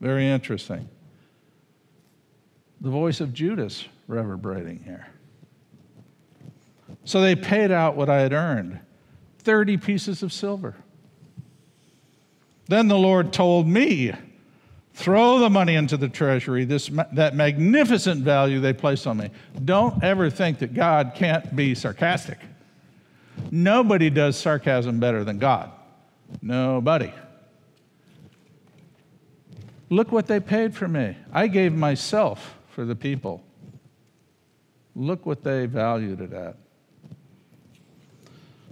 [0.00, 0.88] Very interesting.
[2.80, 5.06] The voice of Judas reverberating here.
[7.04, 8.80] So they paid out what I had earned
[9.38, 10.74] 30 pieces of silver.
[12.66, 14.12] Then the Lord told me,
[14.94, 19.30] throw the money into the treasury, this, that magnificent value they placed on me.
[19.64, 22.38] Don't ever think that God can't be sarcastic.
[23.50, 25.70] Nobody does sarcasm better than God.
[26.42, 27.12] Nobody.
[29.90, 31.16] Look what they paid for me.
[31.32, 33.44] I gave myself for the people.
[34.96, 36.56] Look what they valued it at.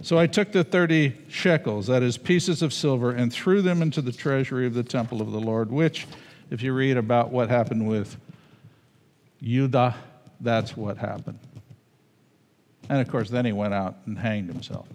[0.01, 4.01] So I took the 30 shekels, that is, pieces of silver, and threw them into
[4.01, 6.07] the treasury of the temple of the Lord, which,
[6.49, 8.17] if you read about what happened with
[9.41, 9.95] Judah,
[10.41, 11.39] that's what happened.
[12.89, 14.87] And of course, then he went out and hanged himself.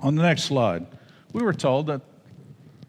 [0.00, 0.86] On the next slide,
[1.32, 2.02] we were told that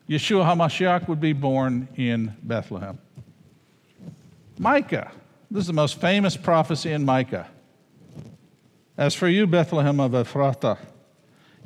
[0.10, 2.98] Yeshua HaMashiach would be born in Bethlehem.
[4.58, 5.12] Micah,
[5.50, 7.48] this is the most famous prophecy in Micah.
[8.98, 10.78] As for you, Bethlehem of Ephrathah,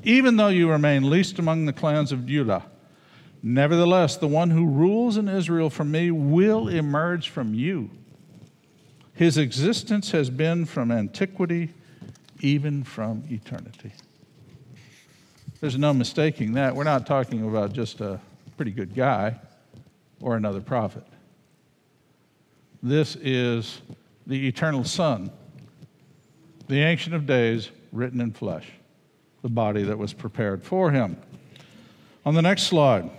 [0.04, 2.64] even though you remain least among the clans of Judah,
[3.42, 7.90] nevertheless, the one who rules in Israel from me will emerge from you.
[9.18, 11.74] His existence has been from antiquity,
[12.40, 13.92] even from eternity.
[15.60, 16.76] There's no mistaking that.
[16.76, 18.20] We're not talking about just a
[18.58, 19.40] pretty good guy
[20.22, 21.04] or another prophet.
[22.84, 23.82] This is
[24.28, 25.32] the eternal Son
[26.68, 28.68] the Ancient of Days written in flesh,
[29.42, 31.18] the body that was prepared for him.
[32.24, 33.10] On the next slide,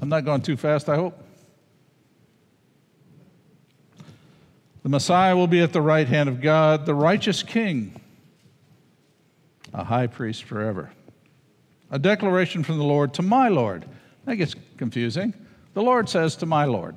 [0.00, 1.18] I'm not going too fast, I hope.
[4.82, 8.00] The Messiah will be at the right hand of God, the righteous King,
[9.72, 10.92] a high priest forever.
[11.90, 13.84] A declaration from the Lord to my Lord.
[14.24, 15.34] That gets confusing.
[15.74, 16.96] The Lord says to my Lord.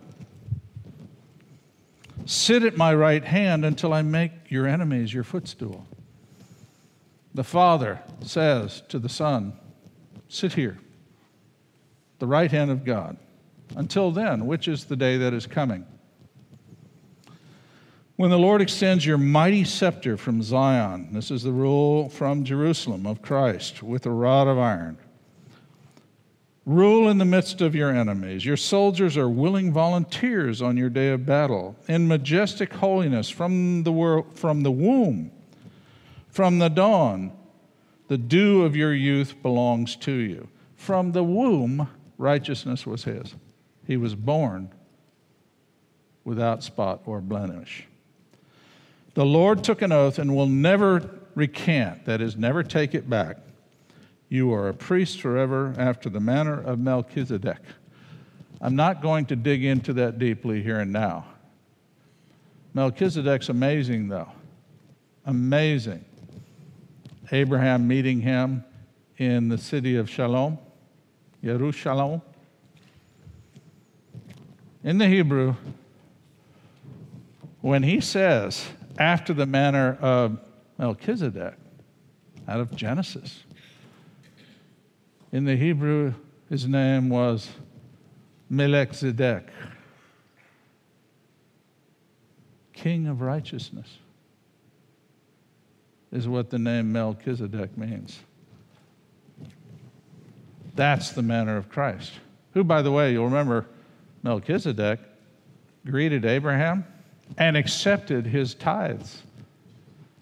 [2.26, 5.86] Sit at my right hand until I make your enemies your footstool.
[7.36, 9.54] The Father says to the Son,
[10.28, 10.80] Sit here,
[12.20, 13.18] the right hand of God.
[13.76, 15.86] Until then, which is the day that is coming?
[18.18, 23.06] When the Lord extends your mighty scepter from Zion, this is the rule from Jerusalem
[23.06, 24.98] of Christ, with a rod of iron.
[26.66, 28.46] Rule in the midst of your enemies.
[28.46, 31.76] Your soldiers are willing volunteers on your day of battle.
[31.90, 35.32] In majestic holiness from the, world, from the womb,
[36.30, 37.34] from the dawn,
[38.08, 40.48] the dew of your youth belongs to you.
[40.78, 43.36] From the womb, righteousness was his.
[43.86, 44.72] He was born
[46.24, 47.88] without spot or blemish.
[49.16, 53.38] The Lord took an oath and will never recant, that is, never take it back.
[54.30, 57.60] You are a priest forever after the manner of Melchizedek.
[58.62, 61.26] I'm not going to dig into that deeply here and now.
[62.74, 64.30] Melchizedek's amazing, though.
[65.26, 66.04] Amazing.
[67.32, 68.66] Abraham meeting him
[69.18, 70.58] in the city of Shalom,
[71.42, 72.22] Yerushalayim.
[74.84, 75.56] In the Hebrew,
[77.62, 78.66] when he says,
[78.98, 80.40] after the manner of
[80.78, 81.56] Melchizedek,
[82.48, 83.44] out of Genesis,
[85.32, 86.14] in the Hebrew,
[86.50, 87.50] his name was
[88.50, 89.50] Melchizedek,
[92.74, 93.98] King of Righteousness,
[96.12, 98.20] is what the name Melchizedek means.
[100.76, 102.12] That's the manner of Christ.
[102.54, 103.66] Who, by the way, you'll remember
[104.24, 105.00] Melchizedek
[105.86, 106.86] greeted Abraham
[107.38, 109.22] and accepted his tithes.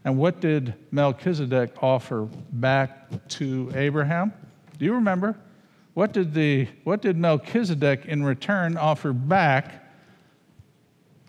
[0.06, 4.34] And what did Melchizedek offer back to Abraham?
[4.78, 5.38] Do you remember?
[5.94, 9.86] What did, the, what did Melchizedek in return offer back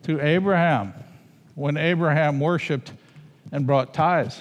[0.05, 0.95] to Abraham
[1.55, 2.93] when Abraham worshiped
[3.53, 4.41] and brought tithes?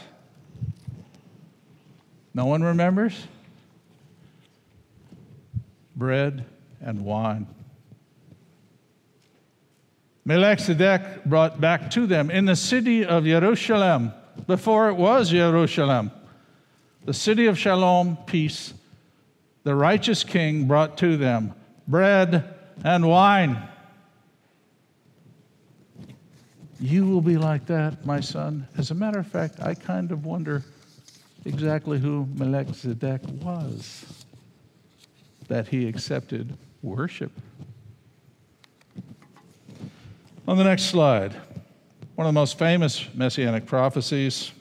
[2.33, 3.27] No one remembers?
[5.95, 6.45] Bread
[6.81, 7.45] and wine.
[10.25, 14.13] Melchizedek brought back to them in the city of Jerusalem,
[14.47, 16.11] before it was Jerusalem,
[17.05, 18.73] the city of shalom, peace,
[19.63, 21.53] the righteous king brought to them
[21.87, 22.53] bread
[22.83, 23.61] and wine.
[26.79, 28.67] You will be like that, my son.
[28.77, 30.63] As a matter of fact, I kind of wonder
[31.45, 34.25] exactly who Melchizedek was
[35.47, 37.31] that he accepted worship.
[40.45, 41.33] On the next slide,
[42.15, 44.51] one of the most famous messianic prophecies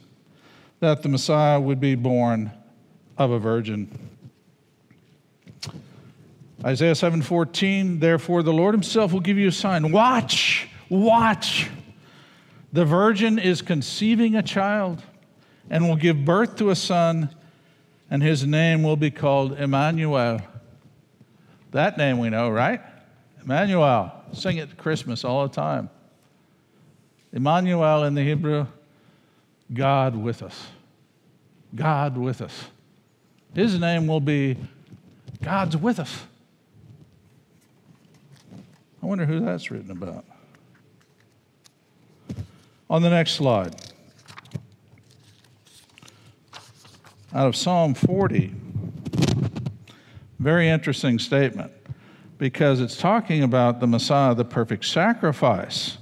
[0.78, 2.52] that the Messiah would be born
[3.18, 3.90] of a virgin.
[6.64, 9.90] Isaiah 7:14 Therefore the Lord himself will give you a sign.
[9.90, 11.68] Watch watch.
[12.72, 15.02] The virgin is conceiving a child
[15.68, 17.28] and will give birth to a son
[18.08, 20.42] and his name will be called Emmanuel.
[21.72, 22.80] That name we know right?
[23.42, 25.90] Emmanuel sing it Christmas all the time.
[27.32, 28.66] Emmanuel in the Hebrew
[29.72, 30.68] God with us.
[31.74, 32.66] God with us.
[33.54, 34.56] His name will be
[35.42, 36.24] God's with us.
[39.02, 40.24] I wonder who that's written about.
[42.88, 43.74] On the next slide,
[47.34, 48.54] out of Psalm 40,
[50.38, 51.72] very interesting statement
[52.42, 55.96] because it's talking about the Messiah, the perfect sacrifice,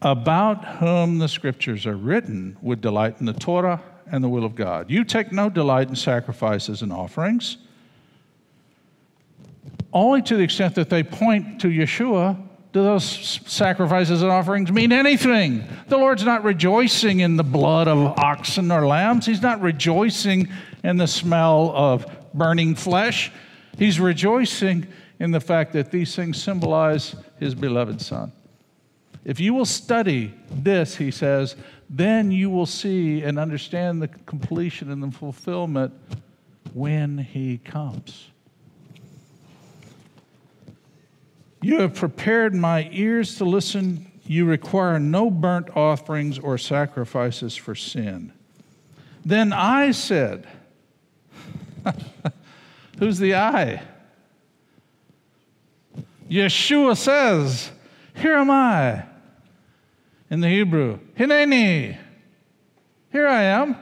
[0.00, 3.82] about whom the scriptures are written would delight in the Torah
[4.12, 4.92] and the will of God.
[4.92, 7.56] You take no delight in sacrifices and offerings
[9.92, 12.40] only to the extent that they point to Yeshua
[12.72, 15.64] do those sacrifices and offerings mean anything.
[15.88, 19.26] The Lord's not rejoicing in the blood of oxen or lambs.
[19.26, 20.48] He's not rejoicing
[20.84, 23.32] in the smell of burning flesh.
[23.78, 24.86] He's rejoicing
[25.18, 28.32] in the fact that these things symbolize his beloved Son.
[29.24, 31.56] If you will study this, he says,
[31.90, 35.92] then you will see and understand the completion and the fulfillment
[36.74, 38.30] when he comes.
[41.62, 44.10] You have prepared my ears to listen.
[44.26, 48.32] You require no burnt offerings or sacrifices for sin.
[49.24, 50.46] Then I said,
[52.98, 53.82] Who's the I?
[56.30, 57.70] Yeshua says,
[58.14, 59.04] Here am I.
[60.30, 61.96] In the Hebrew, Hineni.
[63.12, 63.76] Here I am.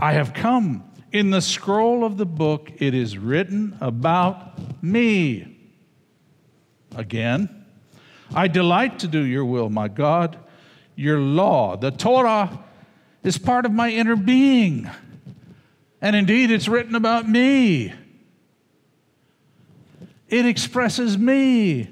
[0.00, 0.84] I have come.
[1.12, 5.58] In the scroll of the book, it is written about me.
[6.96, 7.66] Again,
[8.34, 10.38] I delight to do your will, my God.
[10.96, 12.64] Your law, the Torah,
[13.22, 14.90] is part of my inner being.
[16.02, 17.94] And indeed, it's written about me.
[20.28, 21.88] It expresses me.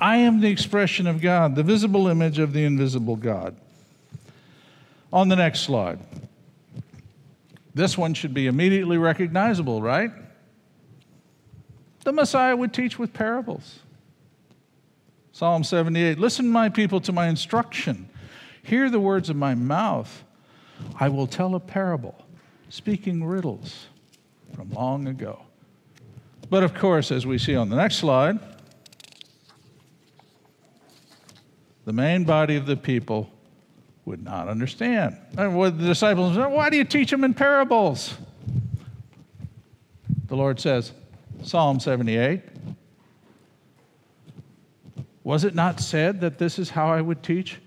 [0.00, 3.56] I am the expression of God, the visible image of the invisible God.
[5.12, 5.98] On the next slide.
[7.74, 10.10] This one should be immediately recognizable, right?
[12.04, 13.80] The Messiah would teach with parables.
[15.32, 18.08] Psalm 78 Listen, my people, to my instruction.
[18.62, 20.24] Hear the words of my mouth.
[20.98, 22.23] I will tell a parable,
[22.74, 23.86] speaking riddles
[24.52, 25.40] from long ago.
[26.50, 28.40] But of course, as we see on the next slide,
[31.84, 33.30] the main body of the people
[34.06, 35.16] would not understand.
[35.38, 38.16] And the disciples said, Why do you teach them in parables?
[40.26, 40.90] The Lord says,
[41.44, 42.42] Psalm 78
[45.22, 47.60] was it not said that this is how I would teach?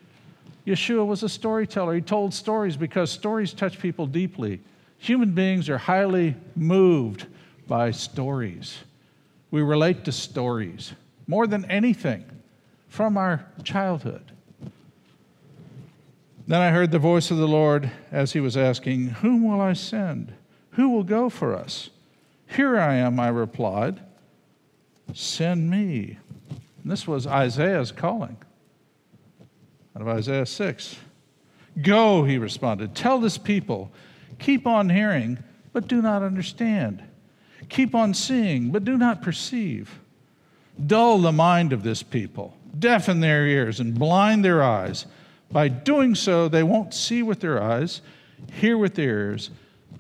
[0.67, 1.95] Yeshua was a storyteller.
[1.95, 4.59] He told stories because stories touch people deeply.
[4.99, 7.25] Human beings are highly moved
[7.67, 8.79] by stories.
[9.51, 10.93] We relate to stories
[11.27, 12.25] more than anything
[12.87, 14.31] from our childhood.
[16.47, 19.73] Then I heard the voice of the Lord as he was asking, Whom will I
[19.73, 20.33] send?
[20.71, 21.89] Who will go for us?
[22.47, 23.99] Here I am, I replied.
[25.13, 26.17] Send me.
[26.81, 28.37] And this was Isaiah's calling
[29.95, 30.95] out of Isaiah 6.
[31.81, 32.95] Go, he responded.
[32.95, 33.91] Tell this people,
[34.39, 35.37] keep on hearing,
[35.73, 37.03] but do not understand.
[37.69, 39.99] Keep on seeing, but do not perceive.
[40.85, 45.05] Dull the mind of this people, deafen their ears, and blind their eyes.
[45.51, 48.01] By doing so, they won't see with their eyes,
[48.53, 49.49] hear with their ears,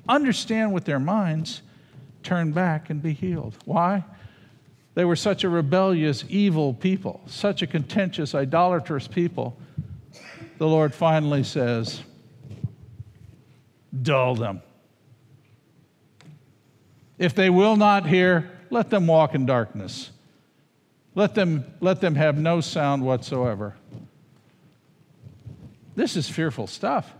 [0.07, 1.61] understand with their minds,
[2.23, 3.55] turn back and be healed.
[3.65, 4.03] Why?
[4.93, 9.57] They were such a rebellious, evil people, such a contentious, idolatrous people.
[10.57, 12.01] The Lord finally says,
[14.01, 14.61] Dull them.
[17.17, 20.11] If they will not hear, let them walk in darkness.
[21.15, 23.75] Let them, let them have no sound whatsoever.
[25.95, 27.11] This is fearful stuff.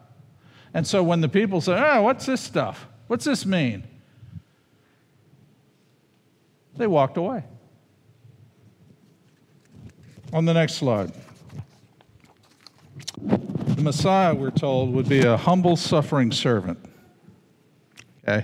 [0.74, 2.86] And so when the people say, Oh, what's this stuff?
[3.08, 3.84] What's this mean?
[6.76, 7.44] They walked away.
[10.32, 11.12] On the next slide.
[13.78, 16.80] The Messiah, we're told, would be a humble, suffering servant.
[18.28, 18.44] Okay?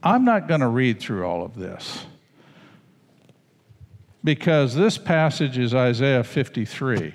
[0.00, 2.04] I'm not going to read through all of this
[4.22, 7.12] because this passage is Isaiah 53.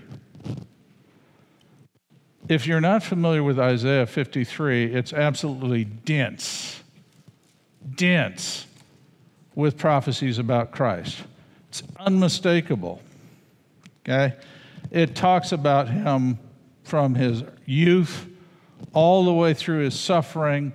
[2.50, 6.84] If you're not familiar with Isaiah 53, it's absolutely dense,
[7.96, 8.68] dense
[9.56, 11.20] with prophecies about Christ.
[11.70, 13.02] It's unmistakable.
[14.04, 14.36] Okay?
[14.92, 16.38] It talks about him
[16.86, 18.28] from his youth
[18.94, 20.74] all the way through his suffering,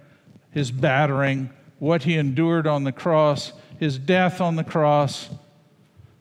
[0.51, 5.31] his battering, what he endured on the cross, his death on the cross.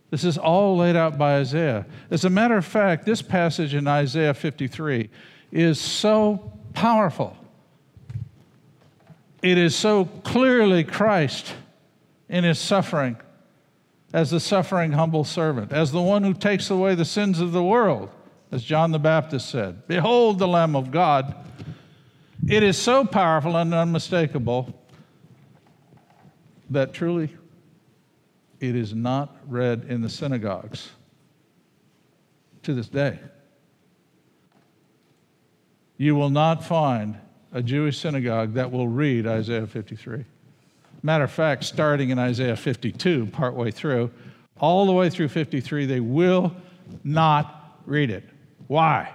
[0.09, 1.85] This is all laid out by Isaiah.
[2.09, 5.09] As a matter of fact, this passage in Isaiah 53
[5.51, 7.35] is so powerful.
[9.41, 11.53] It is so clearly Christ
[12.27, 13.17] in his suffering
[14.13, 17.63] as the suffering, humble servant, as the one who takes away the sins of the
[17.63, 18.09] world,
[18.51, 21.35] as John the Baptist said Behold the Lamb of God.
[22.47, 24.73] It is so powerful and unmistakable
[26.69, 27.29] that truly
[28.59, 30.89] it is not read in the synagogues
[32.63, 33.19] to this day.
[35.97, 37.17] You will not find
[37.51, 40.23] a Jewish synagogue that will read Isaiah 53.
[41.01, 44.11] Matter of fact, starting in Isaiah 52, partway through,
[44.59, 46.55] all the way through 53, they will
[47.03, 48.29] not read it.
[48.69, 49.11] Why?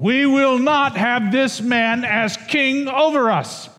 [0.00, 3.70] We will not have this man as king over us.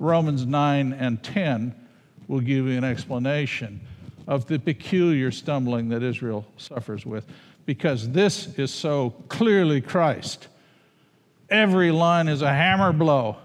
[0.00, 1.72] Romans 9 and 10
[2.26, 3.80] will give you an explanation
[4.26, 7.26] of the peculiar stumbling that Israel suffers with,
[7.64, 10.48] because this is so clearly Christ.
[11.48, 13.36] Every line is a hammer blow.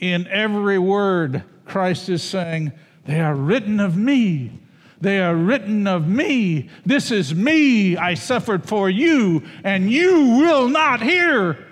[0.00, 2.72] In every word, Christ is saying,
[3.04, 4.58] They are written of me.
[5.00, 6.70] They are written of me.
[6.84, 7.96] This is me.
[7.96, 11.64] I suffered for you, and you will not hear.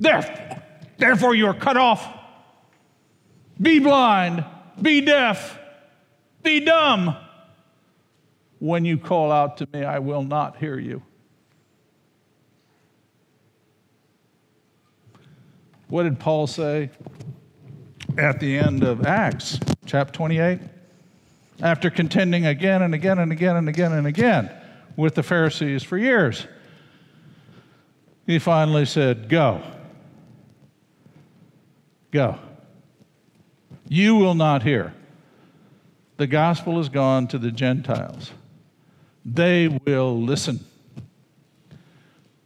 [0.00, 2.08] Therefore, you are cut off
[3.60, 4.44] be blind,
[4.82, 5.58] be deaf,
[6.42, 7.16] be dumb.
[8.58, 11.02] When you call out to me, I will not hear you.
[15.88, 16.90] What did Paul say
[18.18, 20.58] at the end of Acts, chapter 28?
[21.64, 24.50] After contending again and again and again and again and again
[24.96, 26.46] with the Pharisees for years,
[28.26, 29.62] he finally said, Go.
[32.10, 32.38] Go.
[33.88, 34.92] You will not hear.
[36.18, 38.32] The gospel has gone to the Gentiles.
[39.24, 40.66] They will listen.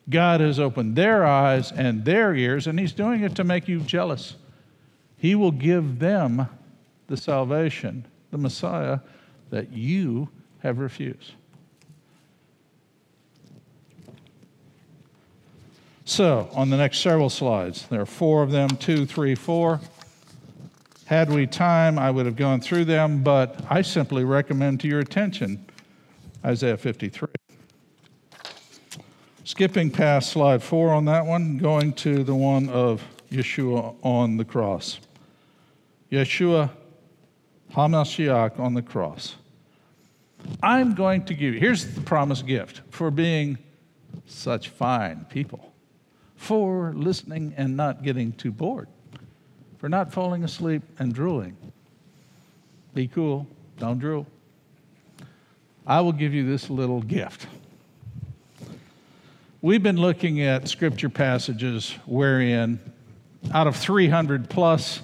[0.09, 3.81] God has opened their eyes and their ears, and He's doing it to make you
[3.81, 4.37] jealous.
[5.17, 6.49] He will give them
[7.09, 9.01] the salvation, the Messiah,
[9.51, 10.29] that you
[10.61, 11.33] have refused.
[16.05, 19.81] So, on the next several slides, there are four of them two, three, four.
[21.05, 25.01] Had we time, I would have gone through them, but I simply recommend to your
[25.01, 25.67] attention
[26.45, 27.29] Isaiah 53.
[29.45, 34.45] Skipping past slide four on that one, going to the one of Yeshua on the
[34.45, 35.01] cross.
[36.11, 36.71] Yeshua
[37.73, 39.37] HaMashiach on the cross.
[40.63, 43.59] I'm going to give you, here's the promised gift for being
[44.27, 45.73] such fine people,
[46.37, 48.89] for listening and not getting too bored
[49.79, 51.57] for not falling asleep and drooling.
[52.95, 53.47] Be cool,
[53.79, 54.27] don't drool.
[55.87, 57.47] I will give you this little gift.
[59.63, 62.81] We've been looking at scripture passages wherein,
[63.53, 65.01] out of 300 plus,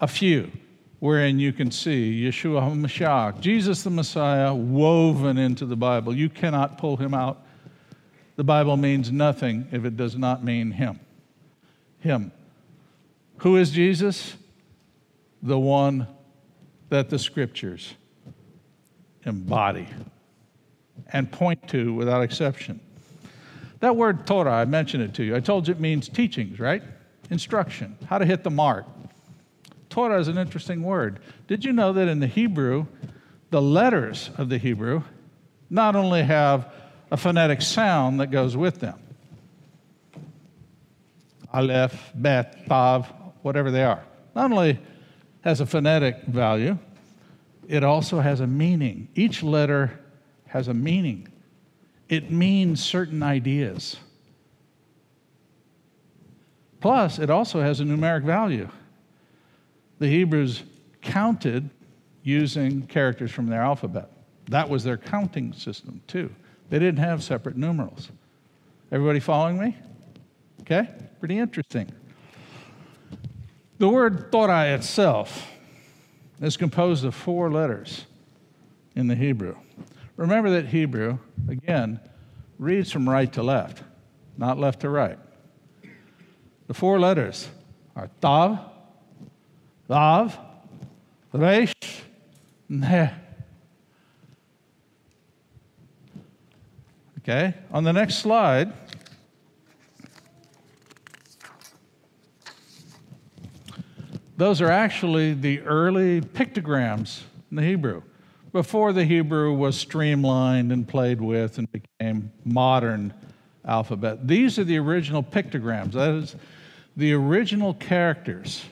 [0.00, 0.50] a few
[0.98, 6.14] wherein you can see Yeshua HaMashiach, Jesus the Messiah, woven into the Bible.
[6.14, 7.42] You cannot pull him out.
[8.36, 11.00] The Bible means nothing if it does not mean him.
[11.98, 12.32] Him.
[13.38, 14.36] Who is Jesus?
[15.42, 16.06] The one
[16.88, 17.94] that the scriptures
[19.24, 19.88] embody
[21.12, 22.80] and point to without exception.
[23.80, 25.36] That word Torah, I mentioned it to you.
[25.36, 26.82] I told you it means teachings, right?
[27.30, 28.86] Instruction, how to hit the mark.
[29.96, 31.20] Torah is an interesting word.
[31.48, 32.84] Did you know that in the Hebrew,
[33.48, 35.02] the letters of the Hebrew
[35.70, 36.70] not only have
[37.10, 38.98] a phonetic sound that goes with them,
[41.50, 43.06] Aleph, Bet, Tav,
[43.40, 44.04] whatever they are.
[44.34, 44.78] Not only
[45.40, 46.76] has a phonetic value,
[47.66, 49.08] it also has a meaning.
[49.14, 49.98] Each letter
[50.48, 51.26] has a meaning,
[52.10, 53.96] it means certain ideas.
[56.82, 58.68] Plus, it also has a numeric value.
[59.98, 60.62] The Hebrews
[61.00, 61.70] counted
[62.22, 64.10] using characters from their alphabet.
[64.48, 66.30] That was their counting system, too.
[66.68, 68.10] They didn't have separate numerals.
[68.92, 69.76] Everybody following me?
[70.62, 70.88] Okay?
[71.20, 71.90] Pretty interesting.
[73.78, 75.50] The word Torah itself
[76.40, 78.06] is composed of four letters
[78.94, 79.56] in the Hebrew.
[80.16, 81.18] Remember that Hebrew,
[81.48, 82.00] again,
[82.58, 83.82] reads from right to left,
[84.36, 85.18] not left to right.
[86.66, 87.48] The four letters
[87.94, 88.58] are Tav,
[89.88, 90.36] Vav,
[91.32, 91.72] Resh,
[92.70, 93.10] Heh.
[97.20, 98.72] Okay, on the next slide,
[104.36, 108.02] those are actually the early pictograms in the Hebrew
[108.52, 113.12] before the Hebrew was streamlined and played with and became modern
[113.64, 114.26] alphabet.
[114.26, 115.92] These are the original pictograms.
[115.92, 116.36] That is
[116.96, 118.64] the original characters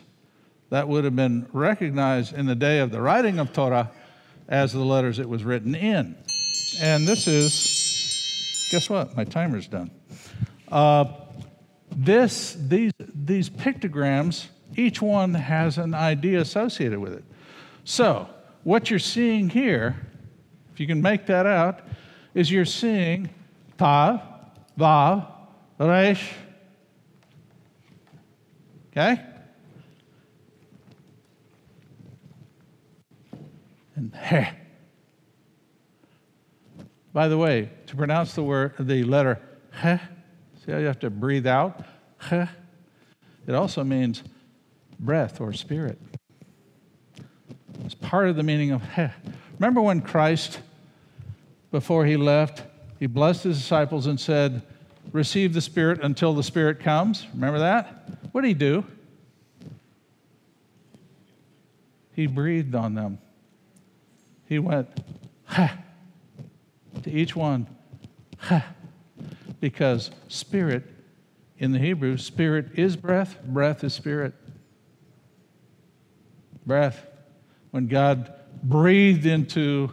[0.75, 3.93] that would have been recognized in the day of the writing of Torah
[4.49, 6.17] as the letters it was written in.
[6.81, 9.17] And this is, guess what?
[9.17, 9.93] My timer's done.
[10.73, 11.05] Uh,
[11.95, 14.47] this, these, these pictograms,
[14.77, 17.25] each one has an idea associated with it.
[17.85, 18.29] So,
[18.65, 19.95] what you're seeing here,
[20.73, 21.83] if you can make that out,
[22.35, 23.31] is you're seeing
[23.79, 24.21] Tav,
[24.77, 25.25] Vav,
[25.79, 26.33] Resh.
[28.91, 29.25] Okay?
[33.97, 34.51] And Heh.
[37.13, 39.41] By the way, to pronounce the word, the letter
[39.71, 39.99] Heh,
[40.65, 41.85] see how you have to breathe out?
[42.19, 42.47] Heh.
[43.47, 44.23] It also means
[44.99, 45.99] breath or spirit.
[47.85, 49.11] It's part of the meaning of Heh.
[49.59, 50.61] Remember when Christ,
[51.71, 52.63] before he left,
[52.99, 54.63] he blessed his disciples and said,
[55.13, 57.27] Receive the Spirit until the Spirit comes?
[57.35, 58.09] Remember that?
[58.33, 58.85] What did he do?
[62.15, 63.19] He breathed on them.
[64.47, 64.89] He went,
[65.45, 65.79] ha,
[67.03, 67.67] to each one,
[68.39, 68.65] ha,
[69.61, 70.85] because spirit
[71.59, 74.35] in the Hebrew, spirit is breath, breath is spirit.
[76.67, 77.07] Breath.
[77.71, 78.33] When God
[78.63, 79.93] breathed into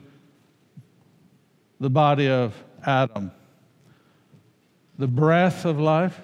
[1.80, 3.32] the body of Adam,
[4.98, 6.20] the breath of life,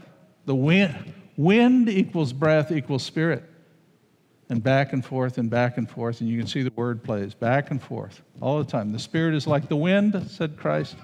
[0.46, 3.44] the wind, wind equals breath equals spirit
[4.50, 6.22] and back and forth and back and forth.
[6.22, 8.92] And you can see the word plays back and forth all the time.
[8.92, 10.96] The Spirit is like the wind, said Christ.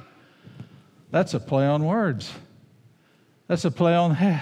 [1.12, 2.32] That's a play on words.
[3.48, 4.42] That's a play on hey,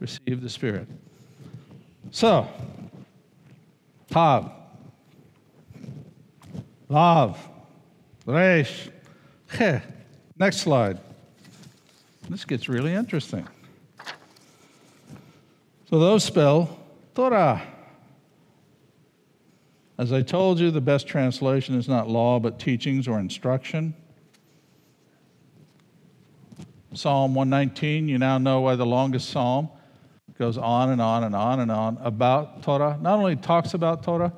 [0.00, 0.88] receive the Spirit.
[2.10, 2.48] So,
[4.10, 4.50] Tav,
[6.90, 7.36] Vav,
[8.26, 8.88] Resh,
[9.58, 9.78] He.
[10.38, 10.98] Next slide.
[12.28, 13.46] This gets really interesting.
[15.90, 16.78] So those spell
[17.14, 17.62] Torah.
[19.96, 23.94] As I told you, the best translation is not law, but teachings or instruction.
[26.94, 29.68] Psalm 119, you now know why the longest psalm
[30.38, 32.98] goes on and on and on and on about Torah.
[33.00, 34.32] Not only talks about Torah,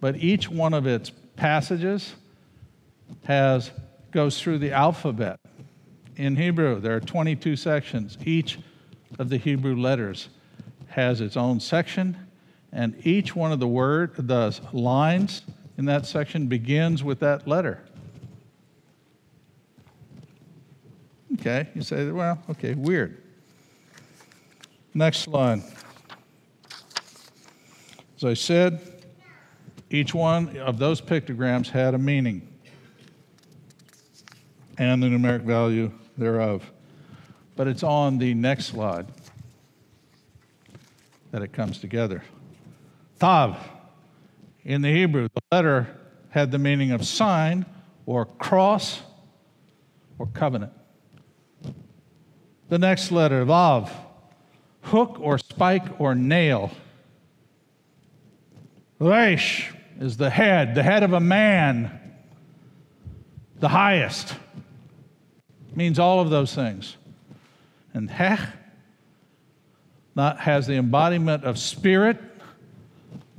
[0.00, 2.14] but each one of its passages
[3.24, 3.70] has
[4.10, 5.38] goes through the alphabet.
[6.16, 8.18] In Hebrew, there are 22 sections.
[8.24, 8.58] Each
[9.18, 10.28] of the Hebrew letters
[10.88, 12.16] has its own section
[12.72, 15.42] and each one of the word, the lines
[15.76, 17.82] in that section begins with that letter.
[21.34, 23.22] Okay, you say, well, okay, weird.
[24.92, 25.62] Next slide.
[28.16, 28.80] As I said,
[29.88, 32.46] each one of those pictograms had a meaning
[34.76, 36.70] and the numeric value thereof.
[37.56, 39.06] But it's on the next slide
[41.30, 42.22] that it comes together.
[43.20, 43.56] Tav.
[44.64, 45.96] In the Hebrew, the letter
[46.30, 47.66] had the meaning of sign
[48.06, 49.02] or cross
[50.18, 50.72] or covenant.
[52.68, 53.90] The next letter, Vav,
[54.82, 56.70] hook or spike or nail.
[58.98, 61.98] Resh is the head, the head of a man,
[63.58, 64.34] the highest.
[65.74, 66.96] Means all of those things.
[67.92, 68.38] And Heh
[70.14, 72.18] not has the embodiment of spirit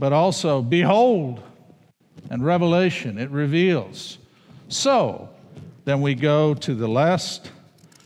[0.01, 1.43] but also behold
[2.31, 3.19] and revelation.
[3.19, 4.17] It reveals.
[4.67, 5.29] So,
[5.85, 7.51] then we go to the last,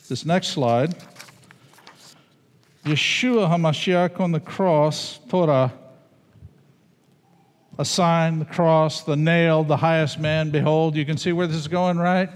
[0.10, 0.94] this next slide.
[2.84, 5.72] Yeshua HaMashiach on the cross, Torah,
[7.80, 10.50] a sign, the cross, the nail, the highest man.
[10.50, 12.30] Behold, you can see where this is going, right?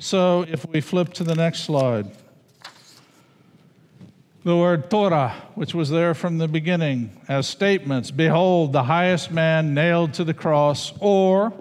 [0.00, 2.10] So if we flip to the next slide,
[4.42, 9.74] the word Torah, which was there from the beginning as statements Behold, the highest man
[9.74, 11.52] nailed to the cross, or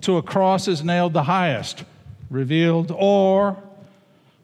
[0.00, 1.84] to a cross is nailed the highest,
[2.30, 3.62] revealed, or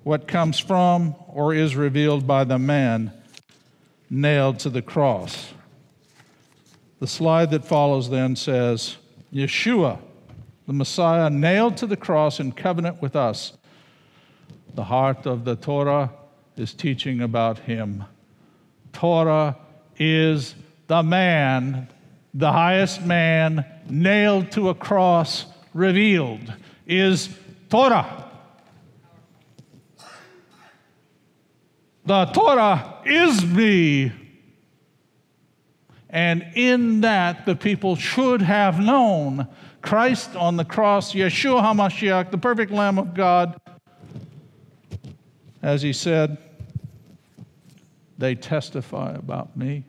[0.02, 3.12] what comes from or is revealed by the man
[4.10, 5.52] nailed to the cross.
[7.00, 8.96] The slide that follows then says
[9.32, 9.98] Yeshua,
[10.66, 13.54] the Messiah, nailed to the cross in covenant with us.
[14.74, 16.10] The heart of the Torah
[16.58, 18.04] is teaching about him.
[18.92, 19.56] Torah
[19.98, 20.54] is
[20.86, 21.88] the man,
[22.34, 26.52] the highest man, nailed to a cross, revealed,
[26.86, 27.28] is
[27.68, 28.24] Torah.
[32.06, 34.12] The Torah is me.
[36.10, 39.46] And in that, the people should have known
[39.82, 43.60] Christ on the cross, Yeshua HaMashiach, the perfect Lamb of God,
[45.62, 46.38] as he said,
[48.18, 49.84] they testify about me.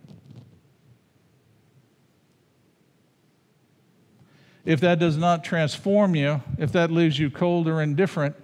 [4.63, 8.35] If that does not transform you, if that leaves you cold or indifferent,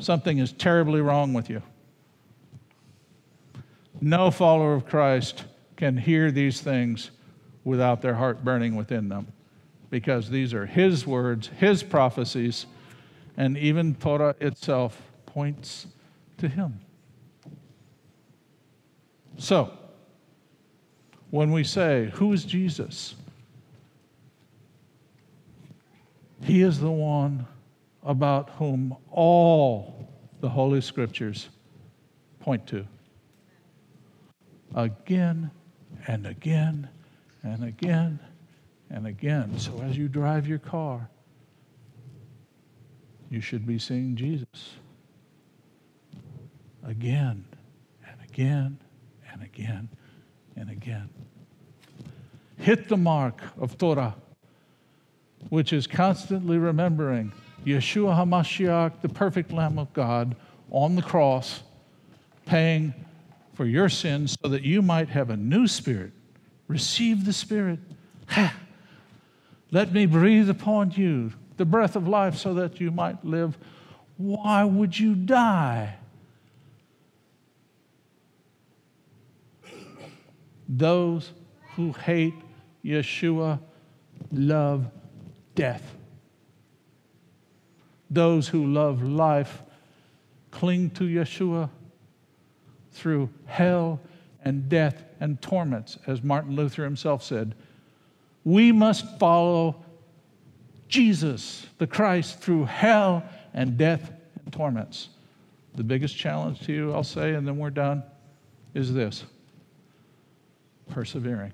[0.00, 1.62] something is terribly wrong with you.
[4.00, 5.44] No follower of Christ
[5.76, 7.10] can hear these things
[7.64, 9.28] without their heart burning within them
[9.90, 12.66] because these are His words, His prophecies,
[13.36, 15.86] and even Torah itself points
[16.38, 16.80] to Him.
[19.40, 19.72] So,
[21.30, 23.14] when we say, Who is Jesus?
[26.42, 27.46] He is the one
[28.02, 30.06] about whom all
[30.40, 31.48] the Holy Scriptures
[32.40, 32.86] point to
[34.74, 35.50] again
[36.06, 36.88] and again
[37.42, 38.20] and again
[38.90, 39.58] and again.
[39.58, 41.08] So as you drive your car,
[43.30, 44.74] you should be seeing Jesus
[46.84, 47.44] again
[48.06, 48.78] and again
[49.32, 49.88] and again
[50.56, 51.08] and again.
[52.58, 54.14] Hit the mark of Torah,
[55.48, 57.32] which is constantly remembering
[57.64, 60.36] Yeshua HaMashiach, the perfect Lamb of God,
[60.70, 61.62] on the cross,
[62.46, 62.94] paying
[63.54, 66.12] for your sins so that you might have a new spirit.
[66.68, 67.80] Receive the Spirit.
[69.70, 73.58] Let me breathe upon you the breath of life so that you might live.
[74.16, 75.96] Why would you die?
[80.72, 81.32] Those
[81.74, 82.34] who hate
[82.84, 83.58] Yeshua
[84.30, 84.86] love
[85.56, 85.96] death.
[88.08, 89.62] Those who love life
[90.52, 91.70] cling to Yeshua
[92.92, 94.00] through hell
[94.44, 97.56] and death and torments, as Martin Luther himself said.
[98.44, 99.84] We must follow
[100.88, 104.12] Jesus, the Christ, through hell and death
[104.44, 105.08] and torments.
[105.74, 108.04] The biggest challenge to you, I'll say, and then we're done,
[108.72, 109.24] is this
[110.90, 111.52] persevering.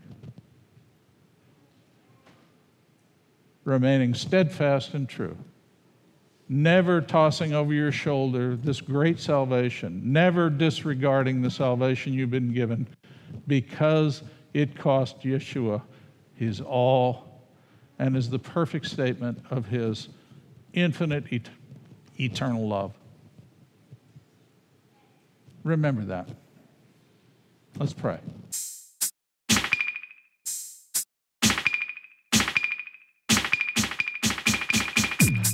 [3.65, 5.37] Remaining steadfast and true
[6.49, 12.87] never tossing over your shoulder this great salvation, never disregarding the salvation you've been given
[13.47, 14.23] because
[14.55, 15.83] it cost Yeshua
[16.35, 17.43] his all
[17.99, 20.09] and is the perfect statement of his
[20.75, 21.49] infinite et-
[22.21, 22.93] eternal love.
[25.65, 26.29] Remember that.
[27.79, 28.19] Let's pray.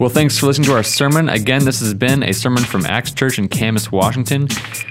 [0.03, 1.29] Well, thanks for listening to our sermon.
[1.29, 4.49] Again, this has been a sermon from Acts Church in Camas, Washington.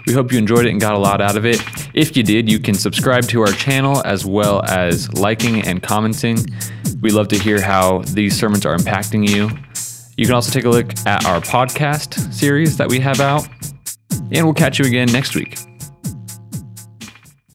[0.07, 1.61] We hope you enjoyed it and got a lot out of it.
[1.93, 6.37] If you did, you can subscribe to our channel as well as liking and commenting.
[7.01, 9.49] We love to hear how these sermons are impacting you.
[10.15, 13.45] You can also take a look at our podcast series that we have out.
[14.31, 15.57] And we'll catch you again next week.